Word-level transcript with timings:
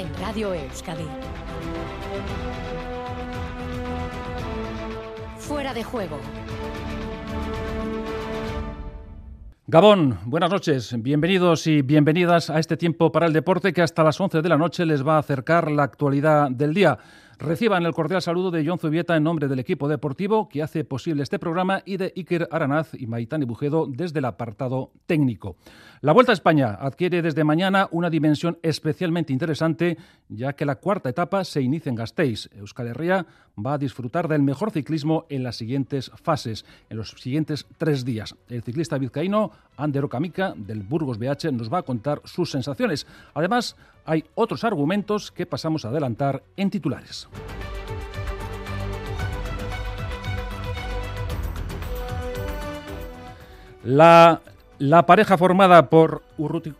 en 0.00 0.08
Radio 0.18 0.54
Euskadi. 0.54 1.04
Fuera 5.38 5.74
de 5.74 5.84
juego. 5.84 6.18
Gabón, 9.66 10.18
buenas 10.24 10.50
noches, 10.50 10.94
bienvenidos 11.02 11.66
y 11.66 11.82
bienvenidas 11.82 12.48
a 12.48 12.58
este 12.58 12.78
tiempo 12.78 13.12
para 13.12 13.26
el 13.26 13.34
deporte 13.34 13.74
que 13.74 13.82
hasta 13.82 14.02
las 14.02 14.18
11 14.18 14.40
de 14.40 14.48
la 14.48 14.56
noche 14.56 14.86
les 14.86 15.06
va 15.06 15.16
a 15.16 15.18
acercar 15.18 15.70
la 15.70 15.82
actualidad 15.82 16.50
del 16.50 16.72
día. 16.72 16.98
Reciban 17.40 17.86
el 17.86 17.94
cordial 17.94 18.20
saludo 18.20 18.50
de 18.50 18.62
John 18.66 18.78
Zubieta 18.78 19.16
en 19.16 19.22
nombre 19.22 19.48
del 19.48 19.58
equipo 19.58 19.88
deportivo 19.88 20.50
que 20.50 20.62
hace 20.62 20.84
posible 20.84 21.22
este 21.22 21.38
programa 21.38 21.82
y 21.86 21.96
de 21.96 22.12
Iker 22.14 22.46
Aranaz 22.50 22.92
y 22.92 23.06
Maitani 23.06 23.46
Bujedo 23.46 23.86
desde 23.88 24.18
el 24.18 24.26
apartado 24.26 24.92
técnico. 25.06 25.56
La 26.02 26.12
Vuelta 26.12 26.32
a 26.32 26.34
España 26.34 26.76
adquiere 26.78 27.22
desde 27.22 27.42
mañana 27.42 27.88
una 27.92 28.10
dimensión 28.10 28.58
especialmente 28.62 29.32
interesante, 29.32 29.96
ya 30.28 30.52
que 30.52 30.66
la 30.66 30.76
cuarta 30.76 31.08
etapa 31.08 31.42
se 31.44 31.62
inicia 31.62 31.88
en 31.88 31.96
Gasteiz. 31.96 32.50
Euskal 32.52 32.88
Herria 32.88 33.24
va 33.56 33.72
a 33.74 33.78
disfrutar 33.78 34.28
del 34.28 34.42
mejor 34.42 34.70
ciclismo 34.70 35.24
en 35.30 35.42
las 35.42 35.56
siguientes 35.56 36.10
fases, 36.22 36.66
en 36.90 36.98
los 36.98 37.12
siguientes 37.12 37.66
tres 37.78 38.04
días. 38.04 38.34
El 38.48 38.62
ciclista 38.62 38.98
vizcaíno 38.98 39.50
Ander 39.82 40.04
Okamica 40.04 40.54
del 40.56 40.82
Burgos 40.82 41.18
BH 41.18 41.52
nos 41.52 41.72
va 41.72 41.78
a 41.78 41.82
contar 41.82 42.20
sus 42.24 42.50
sensaciones. 42.50 43.06
Además, 43.34 43.76
hay 44.04 44.24
otros 44.34 44.64
argumentos 44.64 45.30
que 45.30 45.46
pasamos 45.46 45.84
a 45.84 45.88
adelantar 45.88 46.42
en 46.56 46.70
titulares. 46.70 47.28
La, 53.82 54.42
la 54.78 55.06
pareja 55.06 55.38
formada 55.38 55.88
por 55.88 56.22
Urruti, 56.36 56.74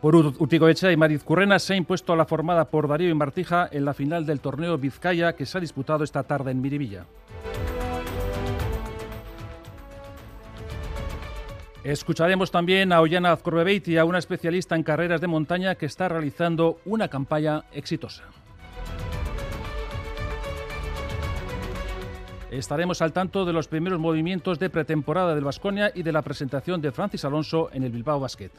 por 0.00 0.14
y 0.14 0.96
Mariz 0.96 1.24
Currena 1.24 1.58
se 1.58 1.72
ha 1.72 1.76
impuesto 1.76 2.12
a 2.12 2.16
la 2.16 2.26
formada 2.26 2.66
por 2.66 2.86
Darío 2.86 3.08
y 3.08 3.14
Martija 3.14 3.68
en 3.72 3.84
la 3.84 3.94
final 3.94 4.26
del 4.26 4.40
torneo 4.40 4.78
Vizcaya 4.78 5.32
que 5.32 5.46
se 5.46 5.58
ha 5.58 5.60
disputado 5.60 6.04
esta 6.04 6.22
tarde 6.22 6.50
en 6.50 6.60
Miribilla. 6.60 7.06
Escucharemos 11.86 12.50
también 12.50 12.92
a 12.92 13.00
Ollana 13.00 13.30
Azcorbebeit 13.30 13.96
a 13.96 14.04
una 14.04 14.18
especialista 14.18 14.74
en 14.74 14.82
carreras 14.82 15.20
de 15.20 15.28
montaña 15.28 15.76
que 15.76 15.86
está 15.86 16.08
realizando 16.08 16.80
una 16.84 17.06
campaña 17.06 17.62
exitosa. 17.70 18.24
Estaremos 22.50 23.00
al 23.02 23.12
tanto 23.12 23.44
de 23.44 23.52
los 23.52 23.68
primeros 23.68 24.00
movimientos 24.00 24.58
de 24.58 24.68
pretemporada 24.68 25.36
del 25.36 25.44
Vasconia 25.44 25.92
y 25.94 26.02
de 26.02 26.10
la 26.10 26.22
presentación 26.22 26.80
de 26.80 26.90
Francis 26.90 27.24
Alonso 27.24 27.70
en 27.72 27.84
el 27.84 27.92
Bilbao 27.92 28.18
Basket. 28.18 28.50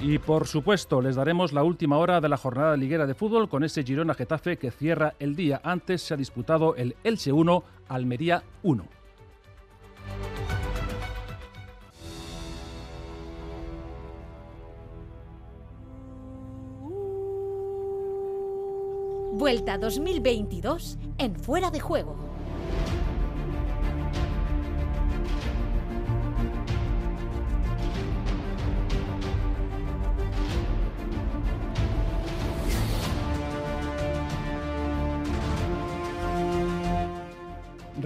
Y 0.00 0.18
por 0.18 0.46
supuesto, 0.46 1.02
les 1.02 1.16
daremos 1.16 1.52
la 1.52 1.64
última 1.64 1.98
hora 1.98 2.22
de 2.22 2.30
la 2.30 2.38
jornada 2.38 2.78
liguera 2.78 3.06
de 3.06 3.12
fútbol 3.12 3.50
con 3.50 3.62
ese 3.62 3.84
Girona 3.84 4.14
Getafe 4.14 4.56
que 4.56 4.70
cierra 4.70 5.12
el 5.18 5.36
día. 5.36 5.60
Antes 5.62 6.00
se 6.00 6.14
ha 6.14 6.16
disputado 6.16 6.76
el 6.76 6.96
Elche 7.04 7.30
1, 7.30 7.62
Almería 7.88 8.42
1. 8.62 8.97
Vuelta 19.38 19.78
2022 19.78 20.98
en 21.18 21.36
Fuera 21.36 21.70
de 21.70 21.78
Juego. 21.80 22.27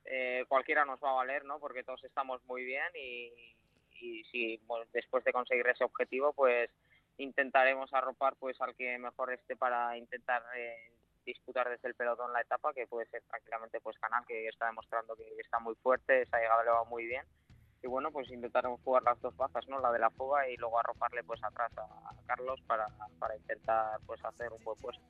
Eh, 0.04 0.44
cualquiera 0.46 0.84
nos 0.84 1.02
va 1.02 1.10
a 1.10 1.14
valer, 1.14 1.44
¿no? 1.44 1.58
Porque 1.58 1.82
todos 1.82 2.04
estamos 2.04 2.44
muy 2.44 2.64
bien 2.64 2.86
y, 2.94 3.56
y 3.98 4.22
si 4.24 4.60
después 4.92 5.24
de 5.24 5.32
conseguir 5.32 5.66
ese 5.66 5.82
objetivo, 5.82 6.32
pues 6.32 6.70
intentaremos 7.18 7.92
arropar 7.92 8.36
pues 8.36 8.60
al 8.60 8.74
que 8.74 8.98
mejor 8.98 9.32
esté 9.32 9.56
para 9.56 9.96
intentar 9.96 10.42
eh, 10.56 10.92
disputar 11.24 11.68
desde 11.68 11.88
el 11.88 11.94
pelotón 11.94 12.32
la 12.32 12.40
etapa, 12.40 12.72
que 12.72 12.86
puede 12.86 13.06
ser 13.06 13.22
tranquilamente 13.22 13.80
pues 13.80 13.98
Canal, 13.98 14.24
que 14.26 14.48
está 14.48 14.66
demostrando 14.66 15.16
que 15.16 15.36
está 15.38 15.58
muy 15.58 15.74
fuerte, 15.76 16.22
esa 16.22 16.38
llegada 16.38 16.64
le 16.64 16.70
va 16.70 16.84
muy 16.84 17.06
bien 17.06 17.24
y 17.82 17.88
bueno, 17.88 18.10
pues 18.10 18.28
intentaremos 18.30 18.80
jugar 18.82 19.02
las 19.04 19.20
dos 19.20 19.36
bazas, 19.36 19.66
¿no? 19.68 19.78
La 19.78 19.92
de 19.92 19.98
la 19.98 20.10
fuga 20.10 20.48
y 20.48 20.56
luego 20.56 20.78
arroparle 20.78 21.22
pues 21.22 21.42
atrás 21.44 21.70
a 21.78 22.12
Carlos 22.26 22.60
para, 22.66 22.88
para 23.18 23.36
intentar 23.36 24.00
pues 24.06 24.24
hacer 24.24 24.52
un 24.52 24.64
buen 24.64 24.76
puesto. 24.78 25.02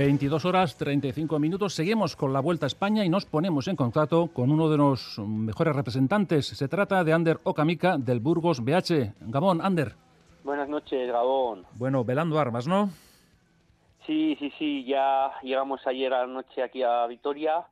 22 0.00 0.46
horas 0.46 0.78
35 0.78 1.38
minutos. 1.38 1.74
Seguimos 1.74 2.16
con 2.16 2.32
la 2.32 2.40
Vuelta 2.40 2.64
a 2.64 2.68
España 2.68 3.04
y 3.04 3.10
nos 3.10 3.26
ponemos 3.26 3.68
en 3.68 3.76
contacto 3.76 4.30
con 4.32 4.50
uno 4.50 4.70
de 4.70 4.78
los 4.78 5.18
mejores 5.18 5.76
representantes. 5.76 6.46
Se 6.46 6.68
trata 6.68 7.04
de 7.04 7.12
Ander 7.12 7.38
Okamica 7.42 7.98
del 7.98 8.18
Burgos 8.18 8.64
BH. 8.64 9.12
Gabón, 9.28 9.60
Ander. 9.60 9.92
Buenas 10.42 10.70
noches, 10.70 11.06
Gabón. 11.12 11.66
Bueno, 11.74 12.02
velando 12.02 12.38
armas, 12.38 12.66
¿no? 12.66 12.88
Sí, 14.06 14.38
sí, 14.38 14.50
sí, 14.58 14.86
ya 14.86 15.32
llegamos 15.42 15.86
ayer 15.86 16.14
a 16.14 16.20
la 16.20 16.32
noche 16.32 16.62
aquí 16.62 16.82
a 16.82 17.06
Vitoria. 17.06 17.66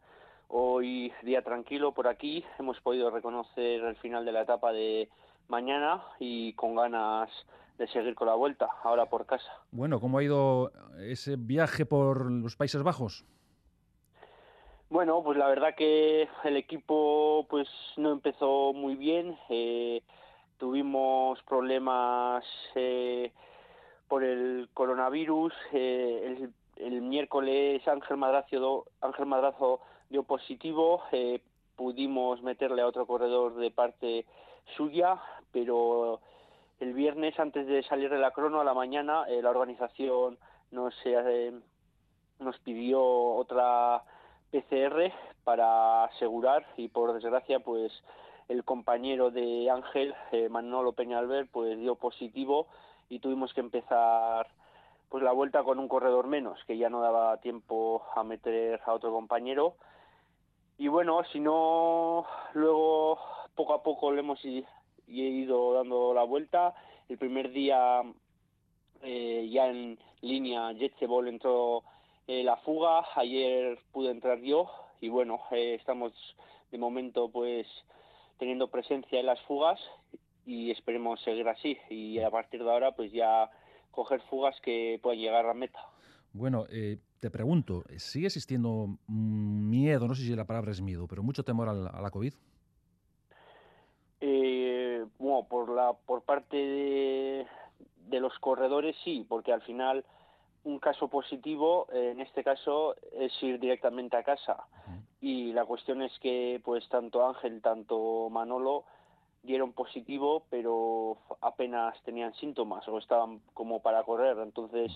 Hoy 0.48 1.10
día 1.22 1.40
tranquilo 1.40 1.92
por 1.92 2.08
aquí. 2.08 2.44
Hemos 2.58 2.78
podido 2.82 3.08
reconocer 3.10 3.82
el 3.82 3.96
final 3.96 4.26
de 4.26 4.32
la 4.32 4.42
etapa 4.42 4.70
de 4.70 5.08
mañana 5.48 6.02
y 6.20 6.52
con 6.52 6.74
ganas 6.74 7.30
de 7.78 7.86
seguir 7.88 8.14
con 8.14 8.26
la 8.26 8.34
vuelta, 8.34 8.68
ahora 8.82 9.06
por 9.06 9.24
casa. 9.24 9.50
Bueno, 9.70 10.00
¿cómo 10.00 10.18
ha 10.18 10.22
ido 10.22 10.72
ese 10.98 11.36
viaje 11.36 11.86
por 11.86 12.30
los 12.30 12.56
Países 12.56 12.82
Bajos? 12.82 13.24
Bueno, 14.90 15.22
pues 15.22 15.36
la 15.38 15.48
verdad 15.48 15.74
que 15.76 16.28
el 16.44 16.56
equipo 16.56 17.46
pues 17.48 17.68
no 17.96 18.10
empezó 18.10 18.72
muy 18.72 18.96
bien. 18.96 19.38
Eh, 19.48 20.02
tuvimos 20.56 21.40
problemas 21.42 22.44
eh, 22.74 23.32
por 24.08 24.24
el 24.24 24.68
coronavirus. 24.74 25.52
Eh, 25.72 26.48
el, 26.76 27.02
miércoles 27.02 27.86
Ángel 27.86 28.16
Madrazo, 28.16 28.86
Ángel 29.02 29.26
Madrazo 29.26 29.80
dio 30.08 30.22
positivo. 30.22 31.02
pudimos 31.76 32.42
meterle 32.42 32.82
a 32.82 32.86
otro 32.86 33.06
corredor 33.06 33.56
de 33.56 33.70
parte 33.70 34.26
suya, 34.76 35.20
pero 35.52 36.20
el 36.80 36.92
viernes 36.92 37.38
antes 37.38 37.66
de 37.66 37.82
salir 37.82 38.10
de 38.10 38.18
la 38.18 38.30
crono 38.30 38.60
a 38.60 38.64
la 38.64 38.74
mañana 38.74 39.26
la 39.28 39.50
organización 39.50 40.38
nos, 40.70 40.94
nos 42.38 42.58
pidió 42.60 43.02
otra 43.02 44.02
PCR 44.50 45.12
para 45.44 46.04
asegurar 46.04 46.66
y 46.76 46.88
por 46.88 47.12
desgracia 47.12 47.60
pues 47.60 47.92
el 48.48 48.64
compañero 48.64 49.30
de 49.30 49.70
Ángel, 49.70 50.14
eh, 50.32 50.48
Manolo 50.48 50.92
Peñalver, 50.92 51.46
pues 51.50 51.78
dio 51.78 51.96
positivo 51.96 52.66
y 53.08 53.18
tuvimos 53.18 53.52
que 53.52 53.60
empezar 53.60 54.48
pues 55.08 55.22
la 55.22 55.32
vuelta 55.32 55.62
con 55.62 55.78
un 55.78 55.88
corredor 55.88 56.26
menos, 56.26 56.62
que 56.66 56.76
ya 56.76 56.90
no 56.90 57.00
daba 57.00 57.38
tiempo 57.38 58.04
a 58.14 58.24
meter 58.24 58.80
a 58.84 58.92
otro 58.92 59.10
compañero. 59.10 59.74
Y 60.76 60.88
bueno, 60.88 61.22
si 61.32 61.40
no, 61.40 62.26
luego 62.52 63.18
poco 63.54 63.74
a 63.74 63.82
poco 63.82 64.12
le 64.12 64.20
hemos 64.20 64.40
ido 65.08 65.74
dando 65.74 66.14
la 66.14 66.24
vuelta. 66.24 66.74
El 67.08 67.18
primer 67.18 67.50
día 67.50 68.02
eh, 69.02 69.48
ya 69.50 69.68
en 69.68 69.98
línea 70.20 70.74
Jetsebol 70.74 71.28
entró 71.28 71.82
eh, 72.26 72.42
la 72.42 72.56
fuga. 72.58 73.04
Ayer 73.16 73.78
pude 73.92 74.10
entrar 74.10 74.40
yo 74.40 74.70
y 75.00 75.08
bueno, 75.08 75.40
eh, 75.50 75.74
estamos 75.74 76.12
de 76.70 76.78
momento 76.78 77.30
pues 77.30 77.66
teniendo 78.38 78.68
presencia 78.68 79.20
en 79.20 79.26
las 79.26 79.40
fugas 79.42 79.80
y 80.46 80.70
esperemos 80.70 81.20
seguir 81.22 81.48
así 81.48 81.76
y 81.90 82.20
a 82.20 82.30
partir 82.30 82.62
de 82.62 82.70
ahora 82.70 82.92
pues 82.92 83.12
ya 83.12 83.50
coger 83.90 84.20
fugas 84.30 84.54
que 84.62 84.98
puedan 85.02 85.18
llegar 85.18 85.46
a 85.46 85.54
meta. 85.54 85.80
Bueno, 86.32 86.66
eh, 86.70 86.98
te 87.20 87.30
pregunto, 87.30 87.84
¿sigue 87.96 88.26
existiendo 88.26 88.98
miedo, 89.08 90.06
no 90.06 90.14
sé 90.14 90.22
si 90.22 90.36
la 90.36 90.46
palabra 90.46 90.70
es 90.70 90.80
miedo, 90.80 91.06
pero 91.08 91.22
mucho 91.22 91.42
temor 91.42 91.68
a 91.68 91.72
la, 91.72 92.10
COVID? 92.10 92.32
Por, 95.46 95.70
la, 95.70 95.92
por 95.92 96.22
parte 96.22 96.56
de, 96.56 97.46
de 98.08 98.20
los 98.20 98.38
corredores 98.38 98.96
sí, 99.04 99.24
porque 99.28 99.52
al 99.52 99.62
final 99.62 100.04
un 100.64 100.78
caso 100.78 101.08
positivo, 101.08 101.86
eh, 101.92 102.10
en 102.12 102.20
este 102.20 102.44
caso, 102.44 102.94
es 103.12 103.32
ir 103.42 103.58
directamente 103.58 104.16
a 104.16 104.22
casa. 104.22 104.66
Y 105.20 105.52
la 105.52 105.64
cuestión 105.64 106.02
es 106.02 106.16
que, 106.20 106.60
pues, 106.64 106.88
tanto 106.88 107.26
Ángel, 107.26 107.60
tanto 107.62 108.28
Manolo 108.30 108.84
dieron 109.42 109.72
positivo, 109.72 110.44
pero 110.50 111.16
apenas 111.40 112.00
tenían 112.02 112.34
síntomas 112.34 112.86
o 112.88 112.98
estaban 112.98 113.40
como 113.54 113.80
para 113.80 114.02
correr. 114.02 114.36
Entonces, 114.38 114.92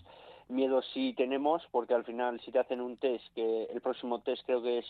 miedo 0.49 0.83
sí 0.83 1.15
tenemos, 1.17 1.67
porque 1.71 1.95
al 1.95 2.05
final, 2.05 2.41
si 2.41 2.53
te 2.53 2.59
hacen 2.59 2.81
un 2.81 2.97
test, 2.99 3.25
que 3.35 3.65
el 3.65 3.81
próximo 3.81 4.21
test 4.21 4.45
creo 4.45 4.63
que 4.63 4.79
es 4.79 4.87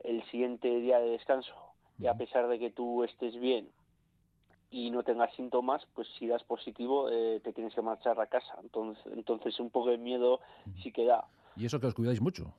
el 0.00 0.22
siguiente 0.24 0.68
día 0.68 0.98
de 0.98 1.10
descanso, 1.10 1.54
y 1.98 2.08
a 2.08 2.14
pesar 2.14 2.46
de 2.48 2.58
que 2.58 2.70
tú 2.70 3.04
estés 3.04 3.34
bien 3.40 3.70
y 4.70 4.90
no 4.90 5.02
tengas 5.02 5.32
síntomas, 5.34 5.86
pues 5.94 6.08
si 6.18 6.26
das 6.26 6.42
positivo 6.44 7.08
eh, 7.10 7.40
te 7.42 7.52
tienes 7.52 7.74
que 7.74 7.82
marchar 7.82 8.20
a 8.20 8.26
casa. 8.26 8.54
Entonces, 8.62 9.04
entonces 9.12 9.58
un 9.60 9.70
poco 9.70 9.90
de 9.90 9.98
miedo 9.98 10.40
sí 10.82 10.92
que 10.92 11.04
da. 11.04 11.24
¿Y 11.56 11.66
eso 11.66 11.80
que 11.80 11.86
os 11.86 11.94
cuidáis 11.94 12.20
mucho? 12.20 12.52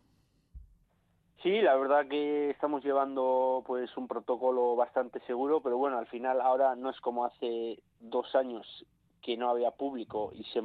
Sí, 1.44 1.62
la 1.62 1.76
verdad 1.76 2.08
que 2.08 2.50
estamos 2.50 2.84
llevando 2.84 3.64
pues 3.66 3.96
un 3.96 4.08
protocolo 4.08 4.76
bastante 4.76 5.20
seguro, 5.28 5.62
pero 5.62 5.78
bueno, 5.78 5.98
al 5.98 6.08
final 6.08 6.42
ahora 6.42 6.76
no 6.76 6.90
es 6.90 7.00
como 7.00 7.26
hace 7.26 7.80
dos 8.00 8.34
años 8.36 8.86
que 9.22 9.38
no 9.38 9.50
había 9.50 9.72
público 9.72 10.32
y 10.34 10.44
se 10.46 10.62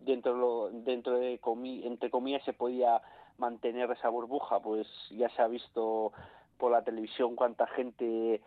dentro 0.00 0.70
dentro 0.72 1.18
de 1.18 1.40
entre 1.84 2.10
comillas 2.10 2.44
se 2.44 2.52
podía 2.52 3.00
mantener 3.38 3.90
esa 3.90 4.10
burbuja, 4.10 4.60
pues 4.60 4.86
ya 5.10 5.30
se 5.30 5.40
ha 5.40 5.48
visto 5.48 6.12
por 6.58 6.72
la 6.72 6.82
televisión 6.82 7.34
cuánta 7.34 7.66
gente 7.68 8.42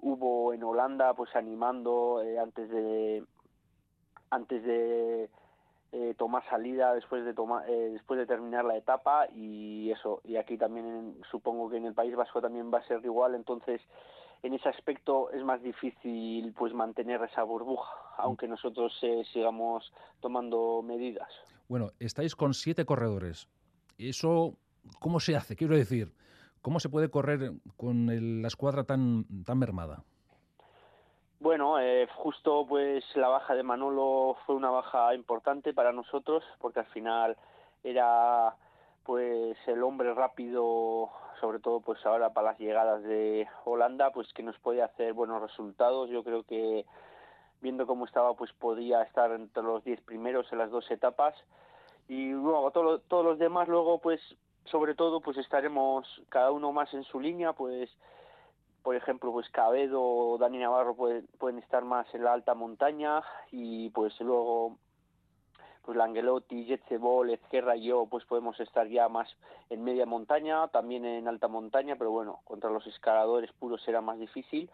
hubo 0.00 0.52
en 0.52 0.62
Holanda 0.62 1.14
pues 1.14 1.34
animando 1.34 2.22
eh, 2.22 2.38
antes 2.38 2.68
de 2.70 3.24
antes 4.30 4.62
de 4.64 5.30
eh, 5.92 6.14
tomar 6.18 6.44
salida 6.50 6.94
después 6.94 7.24
de 7.24 7.32
tomar 7.32 7.68
eh, 7.68 7.90
después 7.92 8.18
de 8.18 8.26
terminar 8.26 8.64
la 8.64 8.76
etapa 8.76 9.28
y 9.34 9.90
eso 9.90 10.20
y 10.24 10.36
aquí 10.36 10.58
también 10.58 11.16
supongo 11.30 11.70
que 11.70 11.76
en 11.76 11.86
el 11.86 11.94
País 11.94 12.14
Vasco 12.14 12.40
también 12.40 12.72
va 12.72 12.78
a 12.78 12.86
ser 12.86 13.04
igual 13.04 13.34
entonces 13.34 13.80
en 14.42 14.52
ese 14.52 14.68
aspecto 14.68 15.30
es 15.30 15.42
más 15.42 15.62
difícil 15.62 16.52
pues 16.52 16.74
mantener 16.74 17.22
esa 17.22 17.42
burbuja 17.42 17.94
aunque 18.18 18.48
nosotros 18.48 18.92
sigamos 19.32 19.92
tomando 20.20 20.82
medidas. 20.82 21.28
Bueno 21.68 21.90
estáis 21.98 22.34
con 22.36 22.54
siete 22.54 22.84
corredores. 22.84 23.48
Eso 23.98 24.56
cómo 24.98 25.20
se 25.20 25.36
hace 25.36 25.56
quiero 25.56 25.76
decir 25.76 26.12
¿Cómo 26.66 26.80
se 26.80 26.88
puede 26.88 27.08
correr 27.08 27.52
con 27.76 28.08
la 28.42 28.48
escuadra 28.48 28.82
tan, 28.82 29.24
tan 29.44 29.56
mermada? 29.56 30.02
Bueno, 31.38 31.78
eh, 31.78 32.08
justo 32.12 32.66
pues 32.68 33.04
la 33.14 33.28
baja 33.28 33.54
de 33.54 33.62
Manolo 33.62 34.36
fue 34.44 34.56
una 34.56 34.70
baja 34.70 35.14
importante 35.14 35.72
para 35.72 35.92
nosotros 35.92 36.42
porque 36.58 36.80
al 36.80 36.86
final 36.86 37.36
era 37.84 38.56
pues 39.04 39.56
el 39.68 39.80
hombre 39.84 40.12
rápido, 40.12 41.08
sobre 41.40 41.60
todo 41.60 41.78
pues 41.82 42.04
ahora 42.04 42.32
para 42.32 42.50
las 42.50 42.58
llegadas 42.58 43.00
de 43.04 43.46
Holanda, 43.64 44.10
pues 44.10 44.32
que 44.32 44.42
nos 44.42 44.58
podía 44.58 44.86
hacer 44.86 45.12
buenos 45.12 45.40
resultados. 45.40 46.10
Yo 46.10 46.24
creo 46.24 46.42
que 46.42 46.84
viendo 47.60 47.86
cómo 47.86 48.06
estaba 48.06 48.34
pues 48.34 48.52
podía 48.54 49.02
estar 49.02 49.30
entre 49.30 49.62
los 49.62 49.84
diez 49.84 50.00
primeros 50.00 50.50
en 50.50 50.58
las 50.58 50.72
dos 50.72 50.90
etapas 50.90 51.36
y 52.08 52.32
luego 52.32 52.72
todos 52.72 53.24
los 53.24 53.38
demás 53.38 53.68
luego 53.68 54.00
pues 54.00 54.20
sobre 54.70 54.94
todo 54.94 55.20
pues 55.20 55.36
estaremos 55.38 56.06
cada 56.28 56.50
uno 56.50 56.72
más 56.72 56.92
en 56.94 57.04
su 57.04 57.20
línea, 57.20 57.52
pues 57.52 57.90
por 58.82 58.94
ejemplo, 58.94 59.32
pues 59.32 59.50
Cabedo 59.50 60.00
o 60.00 60.38
Dani 60.38 60.58
Navarro 60.58 60.94
pueden, 60.94 61.26
pueden 61.38 61.58
estar 61.58 61.84
más 61.84 62.06
en 62.14 62.22
la 62.22 62.32
alta 62.32 62.54
montaña 62.54 63.20
y 63.50 63.90
pues 63.90 64.20
luego 64.20 64.76
pues 65.82 65.96
Langelotti, 65.96 66.66
Jetsebol, 66.66 67.30
Ezquerra 67.30 67.76
y 67.76 67.86
yo 67.86 68.06
pues 68.06 68.24
podemos 68.26 68.60
estar 68.60 68.86
ya 68.86 69.08
más 69.08 69.28
en 69.70 69.82
media 69.82 70.06
montaña, 70.06 70.68
también 70.68 71.04
en 71.04 71.26
alta 71.26 71.48
montaña, 71.48 71.96
pero 71.96 72.12
bueno, 72.12 72.40
contra 72.44 72.70
los 72.70 72.86
escaladores 72.86 73.50
puros 73.52 73.82
será 73.82 74.00
más 74.00 74.20
difícil 74.20 74.70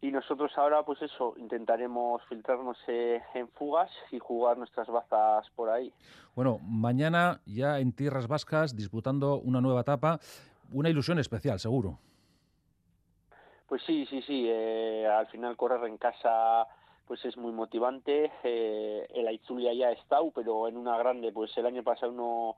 y 0.00 0.10
nosotros 0.10 0.52
ahora 0.56 0.82
pues 0.82 1.00
eso 1.02 1.34
intentaremos 1.36 2.22
filtrarnos 2.28 2.78
eh, 2.86 3.22
en 3.34 3.48
fugas 3.48 3.90
y 4.10 4.18
jugar 4.18 4.58
nuestras 4.58 4.88
bazas 4.88 5.48
por 5.54 5.70
ahí. 5.70 5.92
Bueno, 6.34 6.58
mañana 6.62 7.40
ya 7.46 7.78
en 7.78 7.92
tierras 7.92 8.28
vascas 8.28 8.76
disputando 8.76 9.38
una 9.38 9.60
nueva 9.60 9.80
etapa, 9.80 10.20
una 10.72 10.90
ilusión 10.90 11.18
especial, 11.18 11.58
seguro. 11.58 11.98
Pues 13.68 13.82
sí, 13.84 14.06
sí, 14.06 14.22
sí. 14.22 14.46
Eh, 14.48 15.06
al 15.06 15.26
final 15.28 15.56
correr 15.56 15.88
en 15.88 15.96
casa 15.96 16.66
pues 17.06 17.24
es 17.24 17.36
muy 17.36 17.52
motivante. 17.52 18.32
Eh, 18.42 19.06
el 19.14 19.28
Aizulia 19.28 19.72
ya 19.72 19.88
ha 19.88 19.92
estado, 19.92 20.30
pero 20.32 20.68
en 20.68 20.76
una 20.76 20.98
grande, 20.98 21.32
pues 21.32 21.56
el 21.56 21.66
año 21.66 21.82
pasado 21.82 22.12
no 22.12 22.56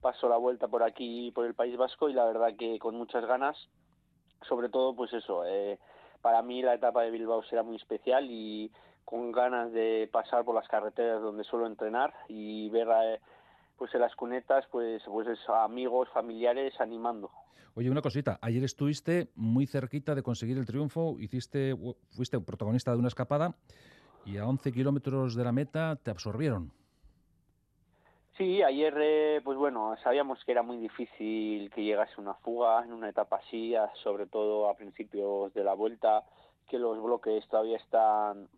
pasó 0.00 0.28
la 0.28 0.36
vuelta 0.36 0.66
por 0.66 0.82
aquí, 0.82 1.30
por 1.30 1.46
el 1.46 1.54
País 1.54 1.76
Vasco, 1.76 2.08
y 2.08 2.14
la 2.14 2.24
verdad 2.24 2.56
que 2.58 2.78
con 2.78 2.96
muchas 2.96 3.24
ganas, 3.24 3.68
sobre 4.48 4.68
todo 4.68 4.96
pues 4.96 5.12
eso, 5.12 5.44
eh, 5.46 5.78
para 6.22 6.40
mí 6.42 6.62
la 6.62 6.74
etapa 6.74 7.02
de 7.02 7.10
Bilbao 7.10 7.42
será 7.44 7.62
muy 7.62 7.76
especial 7.76 8.26
y 8.30 8.70
con 9.04 9.32
ganas 9.32 9.72
de 9.72 10.08
pasar 10.10 10.44
por 10.44 10.54
las 10.54 10.68
carreteras 10.68 11.20
donde 11.20 11.44
suelo 11.44 11.66
entrenar 11.66 12.14
y 12.28 12.70
ver 12.70 12.88
eh, 12.88 13.20
pues 13.76 13.94
en 13.94 14.00
las 14.00 14.14
cunetas 14.14 14.64
pues 14.70 15.02
pues 15.04 15.38
amigos 15.48 16.08
familiares 16.14 16.80
animando. 16.80 17.30
Oye, 17.74 17.90
una 17.90 18.02
cosita, 18.02 18.38
ayer 18.42 18.62
estuviste 18.64 19.30
muy 19.34 19.66
cerquita 19.66 20.14
de 20.14 20.22
conseguir 20.22 20.58
el 20.58 20.66
triunfo, 20.66 21.16
hiciste, 21.18 21.74
fuiste 22.10 22.38
protagonista 22.40 22.92
de 22.92 22.98
una 22.98 23.08
escapada 23.08 23.56
y 24.24 24.36
a 24.36 24.46
11 24.46 24.72
kilómetros 24.72 25.34
de 25.34 25.44
la 25.44 25.52
meta 25.52 25.96
te 25.96 26.10
absorbieron. 26.10 26.72
Sí, 28.38 28.62
ayer, 28.62 28.94
eh, 28.98 29.40
pues 29.44 29.58
bueno, 29.58 29.94
sabíamos 30.02 30.42
que 30.44 30.52
era 30.52 30.62
muy 30.62 30.78
difícil 30.78 31.70
que 31.70 31.84
llegase 31.84 32.18
una 32.18 32.32
fuga 32.32 32.82
en 32.82 32.94
una 32.94 33.10
etapa 33.10 33.36
así, 33.36 33.74
sobre 34.02 34.26
todo 34.26 34.70
a 34.70 34.74
principios 34.74 35.52
de 35.52 35.62
la 35.62 35.74
vuelta, 35.74 36.24
que 36.66 36.78
los 36.78 37.02
bloques 37.02 37.46
todavía 37.48 37.76
están 37.76 38.48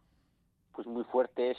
pues 0.73 0.87
muy 0.87 1.03
fuertes, 1.03 1.59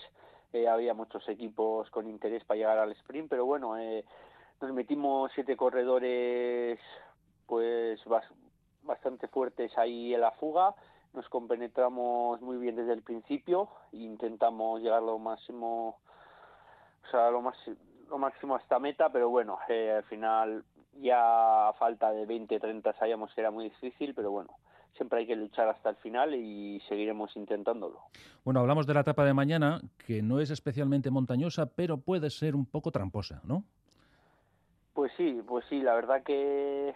eh, 0.54 0.70
había 0.70 0.94
muchos 0.94 1.28
equipos 1.28 1.90
con 1.90 2.08
interés 2.08 2.46
para 2.46 2.58
llegar 2.58 2.78
al 2.78 2.94
sprint, 2.94 3.30
pero 3.30 3.46
bueno, 3.46 3.78
eh, 3.78 4.06
nos 4.62 4.72
metimos 4.72 5.30
siete 5.36 5.58
corredores 5.58 6.80
pues 7.48 8.00
bastante 8.84 9.28
fuertes 9.28 9.78
ahí 9.78 10.14
en 10.14 10.22
la 10.22 10.32
fuga, 10.32 10.74
nos 11.14 11.28
compenetramos 11.28 12.40
muy 12.40 12.58
bien 12.58 12.78
desde 12.78 12.94
el 12.94 13.04
principio 13.04 13.68
e 13.92 13.98
intentamos 13.98 14.82
llegar 14.82 15.04
lo 15.04 15.20
máximo, 15.20 16.00
o 17.06 17.12
sea, 17.12 17.30
lo 17.30 17.42
más 17.42 17.58
lo 18.10 18.18
máximo 18.18 18.56
hasta 18.56 18.80
meta, 18.80 19.10
pero 19.10 19.30
bueno, 19.30 19.58
eh, 19.68 19.94
al 19.98 20.04
final 20.04 20.64
ya 21.02 21.70
a 21.70 21.74
falta 21.74 22.12
de 22.12 22.26
20, 22.26 22.60
30 22.60 22.94
sabíamos 22.94 23.34
que 23.34 23.42
era 23.42 23.52
muy 23.52 23.66
difícil, 23.66 24.14
pero 24.14 24.32
bueno, 24.32 24.56
siempre 24.96 25.20
hay 25.20 25.28
que 25.28 25.36
luchar 25.36 25.68
hasta 25.70 25.90
el 25.90 25.96
final 25.98 26.34
y 26.36 26.82
seguiremos 26.88 27.36
intentándolo. 27.36 28.00
Bueno, 28.44 28.62
hablamos 28.62 28.88
de 28.88 28.94
la 28.94 29.02
etapa 29.02 29.26
de 29.26 29.34
mañana, 29.34 29.82
que 30.06 30.22
no 30.22 30.40
es 30.40 30.50
especialmente 30.52 31.12
montañosa, 31.12 31.66
pero 31.68 31.98
puede 31.98 32.30
ser 32.30 32.56
un 32.56 32.66
poco 32.66 32.92
tramposa, 32.92 33.42
¿no? 33.44 33.64
Pues 34.94 35.12
sí, 35.18 35.42
pues 35.46 35.66
sí, 35.70 35.82
la 35.82 35.94
verdad 35.94 36.24
que 36.24 36.96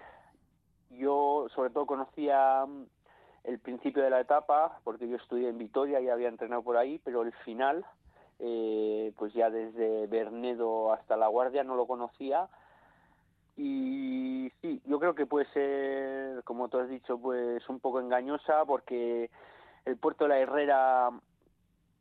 yo 0.91 1.47
sobre 1.53 1.69
todo 1.69 1.85
conocía 1.85 2.65
mm, 2.65 2.85
el 3.43 3.59
principio 3.59 4.03
de 4.03 4.09
la 4.09 4.21
etapa, 4.21 4.79
porque 4.83 5.07
yo 5.07 5.17
estudié 5.17 5.49
en 5.49 5.57
Vitoria 5.57 5.99
y 5.99 6.07
había 6.07 6.29
entrenado 6.29 6.63
por 6.63 6.77
ahí, 6.77 7.01
pero 7.03 7.23
el 7.23 7.33
final, 7.43 7.85
eh, 8.39 9.13
pues 9.17 9.33
ya 9.33 9.49
desde 9.49 10.07
Bernedo 10.07 10.93
hasta 10.93 11.17
La 11.17 11.27
Guardia 11.27 11.63
no 11.63 11.75
lo 11.75 11.85
conocía. 11.85 12.47
Y 13.57 14.51
sí, 14.61 14.81
yo 14.85 14.99
creo 14.99 15.15
que 15.15 15.25
puede 15.25 15.45
ser, 15.47 16.43
como 16.45 16.69
tú 16.69 16.79
has 16.79 16.89
dicho, 16.89 17.17
pues 17.17 17.67
un 17.67 17.79
poco 17.79 17.99
engañosa, 17.99 18.63
porque 18.65 19.29
el 19.85 19.97
puerto 19.97 20.23
de 20.23 20.29
la 20.29 20.39
Herrera 20.39 21.09